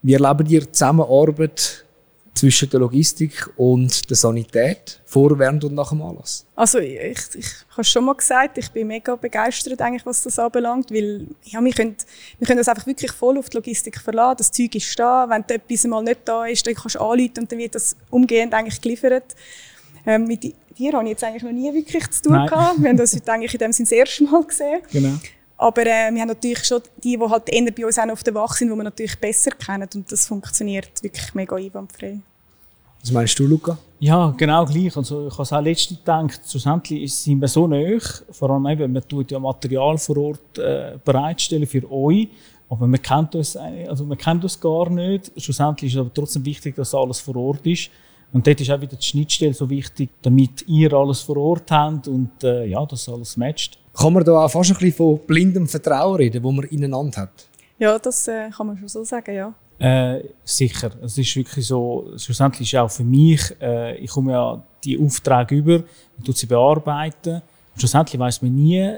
Wie 0.00 0.12
erleben 0.12 0.46
ihr 0.48 0.60
die 0.60 0.70
Zusammenarbeit 0.70 1.84
zwischen 2.34 2.68
der 2.68 2.80
Logistik 2.80 3.48
und 3.56 4.10
der 4.10 4.16
Sanität 4.16 5.00
vor, 5.06 5.38
während 5.38 5.64
und 5.64 5.74
nach 5.74 5.90
dem 5.90 6.02
Anlass? 6.02 6.44
Also 6.56 6.78
ich, 6.78 6.98
ich, 6.98 7.18
ich 7.36 7.46
habe 7.70 7.84
schon 7.84 8.04
mal 8.04 8.14
gesagt, 8.14 8.58
ich 8.58 8.70
bin 8.70 8.88
mega 8.88 9.14
begeistert 9.14 9.80
eigentlich, 9.80 10.04
was 10.04 10.22
das 10.22 10.38
anbelangt, 10.38 10.90
weil 10.90 11.28
ja, 11.44 11.62
wir, 11.62 11.72
können, 11.72 11.96
wir 12.38 12.46
können 12.46 12.58
das 12.58 12.68
einfach 12.68 12.86
wirklich 12.86 13.12
voll 13.12 13.38
auf 13.38 13.48
die 13.48 13.56
Logistik 13.56 14.00
verlassen. 14.00 14.36
Das 14.38 14.50
Zeug 14.50 14.74
ist 14.74 14.98
da, 14.98 15.28
wenn 15.28 15.44
etwas 15.48 15.84
mal 15.84 16.02
nicht 16.02 16.20
da 16.24 16.46
ist, 16.46 16.66
dann 16.66 16.74
kannst 16.74 16.96
du 16.96 17.00
anrufen 17.00 17.38
und 17.38 17.52
dann 17.52 17.58
wird 17.58 17.74
das 17.74 17.96
umgehend 18.10 18.52
eigentlich 18.52 18.80
geliefert. 18.80 19.36
Ähm, 20.06 20.26
mit 20.26 20.42
dir 20.42 20.92
habe 20.92 21.04
ich 21.04 21.10
jetzt 21.10 21.24
eigentlich 21.24 21.42
noch 21.44 21.52
nie 21.52 21.72
wirklich 21.72 22.10
zu 22.10 22.22
tun 22.22 22.32
Nein. 22.32 22.48
gehabt. 22.48 22.82
Wir 22.82 22.90
haben 22.90 22.96
das 22.96 23.14
heute 23.14 23.32
eigentlich 23.32 23.54
in 23.54 23.58
dem 23.58 23.72
Sinne 23.72 23.88
das 23.88 23.92
erste 23.92 24.24
Mal 24.24 24.44
gesehen. 24.44 24.80
Genau. 24.92 25.14
Aber 25.56 25.82
äh, 25.82 26.10
wir 26.12 26.20
haben 26.20 26.28
natürlich 26.28 26.64
schon 26.64 26.82
die, 27.02 27.16
die 27.16 27.24
halt 27.24 27.48
eher 27.48 27.70
bei 27.72 27.86
uns 27.86 27.98
auch 27.98 28.08
auf 28.08 28.22
der 28.22 28.34
Wache 28.34 28.58
sind, 28.58 28.70
die 28.70 28.76
wir 28.76 28.82
natürlich 28.82 29.18
besser 29.18 29.52
kennen. 29.52 29.88
Und 29.94 30.10
das 30.10 30.26
funktioniert 30.26 31.02
wirklich 31.02 31.34
mega 31.34 31.56
einwandfrei. 31.56 32.18
Was 33.00 33.12
meinst 33.12 33.38
du, 33.38 33.46
Luca? 33.46 33.76
Ja, 34.00 34.34
genau 34.36 34.64
gleich. 34.64 34.96
Also, 34.96 35.26
ich 35.26 35.32
habe 35.34 35.42
es 35.42 35.52
auch 35.52 35.60
letztens 35.60 35.98
gedacht, 35.98 36.40
schlussendlich 36.48 37.14
sind 37.14 37.38
wir 37.38 37.48
so 37.48 37.66
nah, 37.66 37.98
vor 38.30 38.50
allem 38.50 38.66
eben, 38.66 38.92
man 38.92 39.06
tut 39.06 39.30
ja 39.30 39.38
Material 39.38 39.98
vor 39.98 40.16
Ort 40.16 40.58
äh, 40.58 40.98
bereitstellen 41.04 41.66
für 41.66 41.90
euch, 41.90 42.28
aber 42.68 42.86
man 42.86 43.00
kennt, 43.00 43.34
uns, 43.34 43.56
also 43.56 44.04
man 44.04 44.16
kennt 44.16 44.42
uns 44.42 44.58
gar 44.58 44.88
nicht. 44.88 45.30
Schlussendlich 45.36 45.92
ist 45.92 45.96
es 45.96 46.00
aber 46.00 46.14
trotzdem 46.14 46.44
wichtig, 46.46 46.76
dass 46.76 46.94
alles 46.94 47.20
vor 47.20 47.36
Ort 47.36 47.66
ist. 47.66 47.90
Und 48.34 48.44
dort 48.48 48.60
ist 48.60 48.68
auch 48.68 48.80
wieder 48.80 48.96
die 48.96 49.06
Schnittstelle 49.06 49.54
so 49.54 49.70
wichtig, 49.70 50.10
damit 50.20 50.66
ihr 50.66 50.92
alles 50.92 51.20
vor 51.20 51.36
Ort 51.36 51.70
habt 51.70 52.08
und 52.08 52.42
äh, 52.42 52.66
ja, 52.66 52.84
dass 52.84 53.08
alles 53.08 53.36
matcht. 53.36 53.78
Kann 53.96 54.12
man 54.12 54.24
da 54.24 54.44
auch 54.44 54.50
fast 54.50 54.70
ein 54.70 54.76
bisschen 54.76 54.92
von 54.92 55.20
blindem 55.24 55.68
Vertrauen 55.68 56.16
reden, 56.16 56.42
wo 56.42 56.50
man 56.50 56.64
ineinander 56.64 57.22
hat? 57.22 57.46
Ja, 57.78 57.96
das 57.96 58.26
äh, 58.26 58.50
kann 58.50 58.66
man 58.66 58.76
schon 58.76 58.88
so 58.88 59.04
sagen, 59.04 59.36
ja. 59.36 59.54
Äh, 59.78 60.24
sicher. 60.42 60.90
Es 61.00 61.16
ist 61.16 61.36
wirklich 61.36 61.64
so, 61.64 62.10
schlussendlich 62.16 62.72
ist 62.72 62.80
auch 62.80 62.90
für 62.90 63.04
mich, 63.04 63.54
äh, 63.60 63.98
ich 63.98 64.10
komme 64.10 64.32
ja 64.32 64.60
die 64.82 64.98
Aufträge 64.98 65.54
über, 65.54 65.78
man 66.16 66.24
tut 66.24 66.36
sie 66.36 66.46
bearbeiten. 66.46 67.34
Und 67.34 67.78
schlussendlich 67.78 68.18
weiß 68.18 68.42
man 68.42 68.52
nie, 68.52 68.96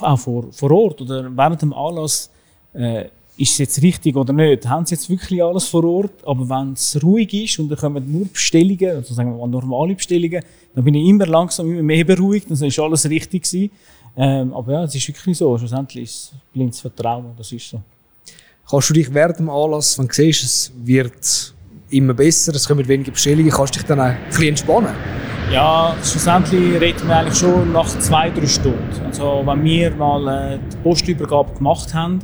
auch 0.00 0.18
vor, 0.18 0.50
vor 0.50 0.70
Ort 0.70 1.02
oder 1.02 1.30
während 1.36 1.60
dem 1.60 1.74
Anlass, 1.74 2.30
äh, 2.72 3.04
ist 3.38 3.52
es 3.52 3.58
jetzt 3.58 3.82
richtig 3.82 4.16
oder 4.16 4.32
nicht? 4.32 4.68
Haben 4.68 4.84
sie 4.84 4.96
jetzt 4.96 5.08
wirklich 5.08 5.42
alles 5.42 5.68
vor 5.68 5.84
Ort? 5.84 6.26
Aber 6.26 6.48
wenn 6.48 6.72
es 6.72 7.00
ruhig 7.02 7.32
ist 7.32 7.58
und 7.60 7.68
da 7.68 7.76
kommen 7.76 8.10
nur 8.10 8.26
Bestellungen, 8.26 8.96
also 8.96 9.14
sagen 9.14 9.30
wir 9.30 9.38
mal 9.38 9.48
normale 9.48 9.94
Bestellungen, 9.94 10.42
dann 10.74 10.84
bin 10.84 10.94
ich 10.94 11.08
immer 11.08 11.24
langsam 11.24 11.70
immer 11.70 11.82
mehr 11.82 12.04
beruhigt, 12.04 12.50
dann 12.50 12.60
ist 12.60 12.78
alles 12.78 13.08
richtig 13.08 13.44
gewesen. 13.44 13.70
Ähm, 14.16 14.52
aber 14.52 14.72
ja, 14.72 14.84
es 14.84 14.94
ist 14.96 15.06
wirklich 15.06 15.38
so. 15.38 15.56
Schlussendlich 15.56 16.04
ist 16.04 16.14
es 16.14 16.32
blindes 16.52 16.80
Vertrauen, 16.80 17.26
das 17.36 17.52
ist 17.52 17.70
so. 17.70 17.80
Kannst 18.68 18.90
du 18.90 18.94
dich 18.94 19.14
während 19.14 19.38
dem 19.38 19.48
Anlass, 19.48 19.96
wenn 19.98 20.08
du 20.08 20.12
siehst, 20.12 20.42
es 20.42 20.72
wird 20.84 21.54
immer 21.90 22.14
besser, 22.14 22.52
es 22.54 22.66
kommen 22.66 22.86
weniger 22.88 23.12
Bestellungen, 23.12 23.50
kannst 23.50 23.76
du 23.76 23.78
dich 23.78 23.86
dann 23.86 24.00
auch 24.00 24.06
ein 24.06 24.18
bisschen 24.28 24.48
entspannen? 24.48 24.94
Ja, 25.52 25.96
schlussendlich 26.02 26.78
reden 26.80 27.06
wir 27.06 27.16
eigentlich 27.16 27.38
schon 27.38 27.72
nach 27.72 27.88
zwei, 28.00 28.30
drei 28.30 28.46
Stunden. 28.46 29.00
Also 29.06 29.42
wenn 29.46 29.64
wir 29.64 29.90
mal 29.92 30.54
äh, 30.54 30.58
die 30.70 30.76
Postübergabe 30.78 31.54
gemacht 31.54 31.94
haben, 31.94 32.18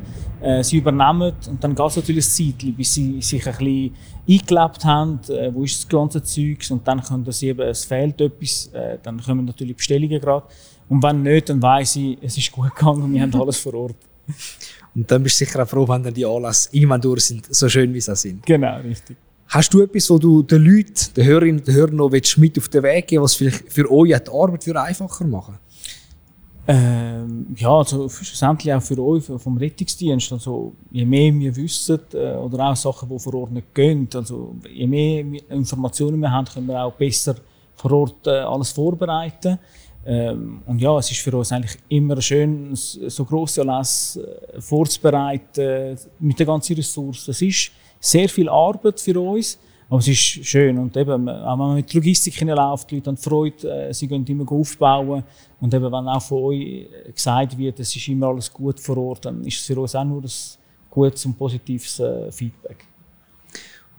äh, 0.45 0.63
sie 0.63 0.77
übernehmen 0.77 1.33
und 1.49 1.63
dann 1.63 1.75
geht 1.75 1.87
es 1.87 1.97
natürlich 1.97 2.27
ein 2.27 2.55
Zeit, 2.55 2.77
bis 2.77 2.95
sie 2.95 3.21
sich 3.21 3.47
ein 3.47 3.57
bisschen 3.57 3.95
eingelebt 4.29 4.85
haben, 4.85 5.21
äh, 5.29 5.55
wo 5.55 5.65
ist 5.65 5.83
das 5.83 5.89
ganze 5.89 6.23
Zeug 6.23 6.59
und 6.71 6.87
dann 6.87 7.03
können 7.03 7.31
sie 7.33 7.49
eben, 7.49 7.63
es 7.63 7.85
fehlt 7.85 8.21
etwas, 8.21 8.67
äh, 8.73 8.99
dann 9.03 9.21
kommen 9.23 9.45
natürlich 9.45 9.77
Bestellungen 9.77 10.21
gerade 10.21 10.47
und 10.89 11.03
wenn 11.03 11.23
nicht, 11.23 11.49
dann 11.49 11.63
weiss 11.63 11.97
ich, 11.97 12.19
es 12.21 12.37
ist 12.37 12.53
gut 12.53 12.75
gegangen 12.75 13.03
und 13.03 13.13
wir 13.15 13.23
haben 13.23 13.35
alles 13.35 13.59
vor 13.59 13.75
Ort. 13.75 13.97
Und 14.97 15.11
dann 15.11 15.25
bist 15.25 15.41
du 15.41 15.45
sicher 15.45 15.61
auch 15.61 15.69
froh, 15.69 15.89
wenn 15.89 16.05
dann 16.05 16.15
die 16.15 16.25
Anlässe 16.25 16.69
irgendwann 16.71 17.01
durch 17.01 17.25
sind, 17.25 17.53
so 17.53 17.69
schön 17.69 17.93
wie 17.93 18.01
sie 18.01 18.15
sind. 18.15 18.47
Genau, 18.47 18.79
richtig. 18.79 19.17
Hast 19.49 19.75
du 19.75 19.83
etwas, 19.83 20.09
wo 20.09 20.19
du 20.19 20.43
den 20.43 20.63
Leuten, 20.63 21.13
den 21.17 21.27
Hörerinnen 21.27 21.61
und 21.61 21.75
Hörern 21.75 21.97
noch 21.97 22.11
mit 22.11 22.59
auf 22.59 22.69
den 22.69 22.83
Weg 22.85 23.09
geben 23.09 23.23
was 23.25 23.35
vielleicht 23.35 23.73
für 23.73 23.91
euch 23.91 24.17
die 24.17 24.31
Arbeit 24.31 24.65
für 24.65 24.81
einfacher 24.81 25.25
machen? 25.25 25.59
Ähm, 26.67 27.55
ja, 27.57 27.71
also 27.77 28.09
schlussendlich 28.09 28.73
auch 28.73 28.83
für 28.83 28.99
euch 28.99 29.25
vom 29.25 29.57
Rettungsdienst. 29.57 30.33
Also, 30.33 30.73
je 30.91 31.05
mehr 31.05 31.35
wir 31.35 31.55
wissen 31.57 32.01
äh, 32.15 32.35
oder 32.37 32.71
auch 32.71 32.77
Sachen, 32.77 33.09
die 33.09 33.19
vor 33.19 33.35
Ort 33.35 33.53
nicht 33.53 33.75
gehen, 33.75 34.09
also 34.15 34.55
je 34.73 34.87
mehr 34.87 35.25
Informationen 35.51 36.21
wir 36.21 36.31
haben, 36.31 36.47
können 36.47 36.67
wir 36.67 36.83
auch 36.83 36.93
besser 36.93 37.37
vor 37.77 37.93
Ort 37.93 38.27
äh, 38.27 38.31
alles 38.31 38.73
vorbereiten. 38.73 39.59
Ähm, 40.07 40.63
und 40.67 40.81
ja, 40.81 40.99
es 40.99 41.11
ist 41.11 41.21
für 41.21 41.37
uns 41.37 41.53
eigentlich 41.53 41.77
immer 41.89 42.21
schön, 42.21 42.75
so 42.75 43.25
grosse 43.25 43.63
Anlässe 43.63 44.39
äh, 44.55 44.61
vorzubereiten 44.61 45.99
mit 46.19 46.39
den 46.39 46.47
ganzen 46.47 46.77
Ressourcen. 46.77 47.31
Es 47.31 47.43
ist 47.43 47.73
sehr 48.01 48.29
viel 48.29 48.49
Arbeit 48.49 49.01
für 49.01 49.19
uns, 49.19 49.59
aber 49.89 49.99
es 49.99 50.09
ist 50.09 50.19
schön. 50.19 50.79
Und 50.79 50.97
eben, 50.97 51.29
auch 51.29 51.53
wenn 51.53 51.59
man 51.59 51.75
mit 51.75 51.93
Logistik 51.93 52.35
hineinläuft, 52.35 52.91
die 52.91 52.97
Leute 52.97 53.11
haben 53.11 53.17
Freude, 53.17 53.89
äh, 53.89 53.95
sie 53.95 54.07
gehen 54.07 54.27
immer 54.27 54.51
aufbauen. 54.51 55.25
Und 55.61 55.75
eben, 55.75 55.85
wenn 55.85 56.09
auch 56.09 56.23
von 56.23 56.43
euch 56.45 56.61
äh, 56.61 57.13
gesagt 57.13 57.57
wird, 57.57 57.81
es 57.81 57.95
ist 57.95 58.09
immer 58.09 58.29
alles 58.29 58.53
gut 58.53 58.81
vor 58.81 58.97
Ort, 58.97 59.27
dann 59.27 59.45
ist 59.45 59.61
es 59.61 59.67
für 59.67 59.79
uns 59.79 59.95
auch 59.95 60.05
nur 60.05 60.23
ein 60.23 60.31
gutes 60.91 61.27
und 61.27 61.37
positives 61.37 62.01
Feedback. 62.31 62.87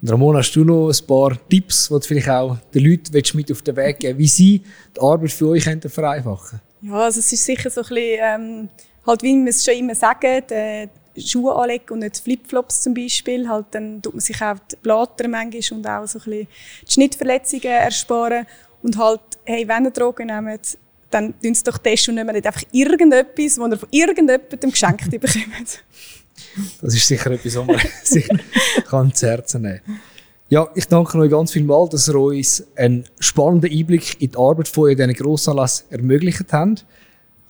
Und 0.01 0.11
Ramon, 0.11 0.37
hast 0.37 0.51
du 0.55 0.63
noch 0.63 0.89
ein 0.89 1.07
paar 1.07 1.35
Tipps, 1.49 1.87
die 1.87 1.93
du 1.93 1.99
vielleicht 2.01 2.29
auch 2.29 2.57
den 2.73 2.85
Leuten 2.85 3.11
mit 3.37 3.51
auf 3.51 3.61
den 3.61 3.75
Weg 3.75 3.99
geben 3.99 4.19
wie 4.19 4.27
sie 4.27 4.61
die 4.95 5.01
Arbeit 5.01 5.31
für 5.31 5.49
euch 5.49 5.63
vereinfachen 5.63 6.59
können? 6.81 6.93
Ja, 6.93 6.99
also 6.99 7.19
es 7.19 7.31
ist 7.31 7.43
sicher 7.43 7.69
so 7.69 7.81
ein 7.81 7.87
bisschen, 7.87 8.19
ähm, 8.21 8.69
halt 9.05 9.23
wie 9.23 9.33
wir 9.33 9.49
es 9.49 9.65
schon 9.65 9.73
immer 9.73 9.95
sagen, 9.95 10.43
äh, 10.49 10.87
Schuhe 11.21 11.55
anlegen 11.55 11.91
und 11.91 11.99
nicht 11.99 12.17
Flipflops 12.17 12.81
zum 12.81 12.93
Beispiel. 12.93 13.47
Halt, 13.47 13.67
dann 13.71 14.01
tut 14.01 14.13
man 14.13 14.21
sich 14.21 14.41
auch 14.41 14.55
die 14.71 14.75
Blätter 14.77 15.27
manchmal 15.27 15.77
und 15.77 15.87
auch 15.87 16.07
so 16.07 16.19
ein 16.19 16.25
bisschen 16.25 16.47
die 16.87 16.91
Schnittverletzungen 16.91 17.65
ersparen. 17.65 18.45
Und 18.81 18.97
halt, 18.97 19.21
hey, 19.45 19.67
wenn 19.67 19.85
ihr 19.85 19.91
Drogen 19.91 20.27
nehmt, 20.27 20.77
dann 21.09 21.33
tun 21.41 21.53
sie 21.53 21.63
doch 21.63 21.77
testen 21.77 22.11
und 22.11 22.15
nehmen 22.15 22.35
nicht 22.35 22.45
einfach 22.45 22.63
irgendetwas, 22.71 23.55
das 23.55 23.57
ihr 23.57 23.77
von 23.77 23.89
irgendjemandem 23.91 24.71
geschenkt 24.71 25.09
bekommt. 25.11 25.83
Das 26.81 26.93
ist 26.93 27.07
sicher 27.07 27.31
etwas, 27.31 27.55
was 27.55 27.65
man 27.65 27.79
sich 28.03 28.27
kann 28.87 29.13
zu 29.13 29.27
Herzen 29.27 29.61
nehmen 29.61 29.81
Ja, 30.49 30.67
ich 30.75 30.87
danke 30.87 31.17
euch 31.17 31.31
ganz 31.31 31.51
vielmals, 31.51 31.91
dass 31.91 32.07
ihr 32.07 32.15
uns 32.15 32.63
einen 32.75 33.05
spannenden 33.19 33.71
Einblick 33.71 34.21
in 34.21 34.31
die 34.31 34.37
Arbeit 34.37 34.67
von 34.67 34.89
diesen 34.89 35.13
Grossanlass 35.13 35.85
ermöglicht 35.89 36.51
habt. 36.51 36.85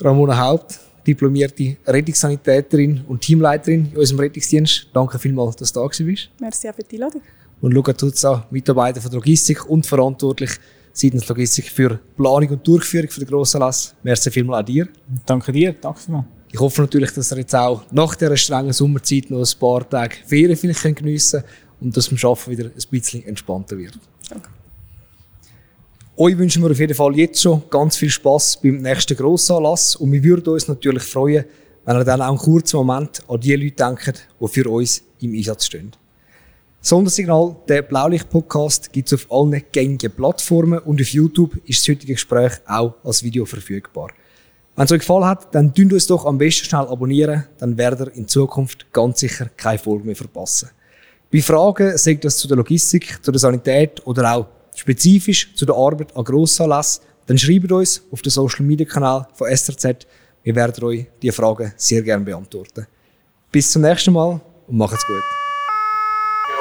Ramona 0.01 0.37
Haupt, 0.37 0.79
diplomierte 1.05 1.77
Rettungssanitäterin 1.85 3.01
und 3.07 3.21
Teamleiterin 3.21 3.91
in 3.91 3.97
unserem 3.97 4.19
Rettungsdienst. 4.19 4.87
Danke 4.93 5.19
vielmals, 5.19 5.55
dass 5.55 5.71
du 5.71 5.79
da 5.79 5.87
bist. 5.87 6.29
Merci 6.39 6.69
auch 6.69 6.75
für 6.75 6.83
die 6.83 6.95
Einladung. 6.95 7.21
Und 7.61 7.73
Luca 7.73 7.93
Tuzza, 7.93 8.45
Mitarbeiter 8.51 9.01
von 9.01 9.11
der 9.11 9.19
Logistik 9.19 9.69
und 9.69 9.85
verantwortlich 9.85 10.51
seitens 10.93 11.27
Logistik 11.27 11.69
für 11.69 11.99
Planung 12.15 12.49
und 12.49 12.67
Durchführung 12.67 13.09
für 13.09 13.19
den 13.19 13.29
grossen 13.29 13.59
Lass. 13.59 13.93
Merci 14.03 14.31
vielmals 14.31 14.59
an 14.59 14.65
dir. 14.65 14.87
Danke 15.25 15.51
dir, 15.51 15.73
danke 15.73 15.99
vielmals. 15.99 16.25
Ich 16.51 16.59
hoffe 16.59 16.81
natürlich, 16.81 17.11
dass 17.11 17.31
ihr 17.31 17.39
jetzt 17.39 17.55
auch 17.55 17.83
nach 17.91 18.15
dieser 18.15 18.37
strengen 18.37 18.71
Sommerzeit 18.71 19.29
noch 19.29 19.39
ein 19.39 19.59
paar 19.59 19.89
Tage 19.89 20.15
Ferien 20.25 20.55
vielleicht 20.55 20.95
geniessen 20.95 21.41
könnt 21.41 21.51
und 21.81 21.97
dass 21.97 22.09
beim 22.09 22.17
Arbeiten 22.23 22.51
wieder 22.51 22.65
ein 22.65 22.89
bisschen 22.89 23.25
entspannter 23.25 23.77
wird. 23.77 23.99
Danke. 24.29 24.49
Euch 26.17 26.37
wünschen 26.37 26.63
wir 26.63 26.71
auf 26.71 26.79
jeden 26.79 26.95
Fall 26.95 27.13
jetzt 27.17 27.41
schon 27.41 27.63
ganz 27.69 27.97
viel 27.97 28.09
Spaß 28.09 28.61
beim 28.63 28.77
nächsten 28.77 29.17
Grossanlass 29.17 29.97
und 29.97 30.13
wir 30.13 30.23
würden 30.23 30.53
uns 30.53 30.69
natürlich 30.69 31.03
freuen, 31.03 31.43
wenn 31.83 31.97
ihr 31.97 32.05
dann 32.05 32.21
auch 32.21 32.29
einen 32.29 32.37
kurzen 32.37 32.77
Moment 32.77 33.21
an 33.27 33.41
die 33.41 33.53
Leute 33.53 33.75
denkt, 33.75 34.25
die 34.39 34.47
für 34.47 34.69
uns 34.69 35.03
im 35.19 35.33
Einsatz 35.33 35.65
stehen. 35.65 35.91
Sondersignal, 36.79 37.57
der 37.67 37.81
Blaulicht-Podcast 37.81 38.93
gibt 38.93 39.11
es 39.11 39.25
auf 39.25 39.29
allen 39.29 39.61
gängigen 39.73 40.09
Plattformen 40.09 40.79
und 40.79 41.01
auf 41.01 41.09
YouTube 41.09 41.57
ist 41.65 41.81
das 41.81 41.93
heutige 41.93 42.13
Gespräch 42.13 42.53
auch 42.65 42.93
als 43.03 43.21
Video 43.21 43.43
verfügbar. 43.43 44.11
Wenn 44.77 44.85
es 44.85 44.93
euch 44.93 44.99
gefallen 44.99 45.25
hat, 45.25 45.53
dann 45.53 45.73
tun 45.73 45.91
uns 45.91 46.07
doch 46.07 46.25
am 46.25 46.37
besten 46.37 46.63
schnell 46.63 46.87
abonnieren, 46.87 47.43
dann 47.57 47.77
werdet 47.77 48.07
ihr 48.07 48.15
in 48.15 48.27
Zukunft 48.29 48.89
ganz 48.93 49.19
sicher 49.19 49.49
keine 49.57 49.79
Folge 49.79 50.05
mehr 50.05 50.15
verpassen. 50.15 50.69
Bei 51.29 51.41
Fragen, 51.41 51.97
sagt 51.97 52.23
das 52.23 52.37
zu 52.37 52.47
der 52.47 52.55
Logistik, 52.55 53.19
zu 53.21 53.33
der 53.33 53.39
Sanität 53.39 54.01
oder 54.07 54.33
auch 54.33 54.54
spezifisch 54.75 55.53
zu 55.55 55.65
der 55.65 55.75
Arbeit 55.75 56.15
an 56.15 56.23
Grossanlässen, 56.23 57.03
dann 57.27 57.37
schreibt 57.37 57.71
uns 57.71 58.03
auf 58.11 58.21
den 58.21 58.29
Social 58.29 58.65
Media 58.65 58.85
Kanal 58.85 59.27
von 59.33 59.47
SRZ. 59.49 60.05
Wir 60.43 60.55
werden 60.55 60.83
euch 60.83 61.07
diese 61.21 61.33
Fragen 61.33 61.73
sehr 61.75 62.01
gerne 62.03 62.23
beantworten. 62.23 62.85
Bis 63.51 63.71
zum 63.71 63.81
nächsten 63.81 64.13
Mal 64.13 64.39
und 64.67 64.77
macht's 64.77 65.05
gut. 65.07 65.23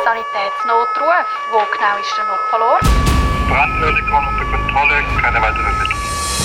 Sanitätsnotruf, 0.04 1.26
wo 1.52 1.58
genau 1.72 1.98
ist 2.00 2.16
der 2.16 2.24
Notfallort? 2.24 2.82
Brandhöhle 3.48 4.00
kommt 4.10 4.28
unter 4.28 4.56
Kontrolle, 4.56 5.02
keine 5.20 5.40
weiteren 5.40 5.78
Mittel. 5.78 6.43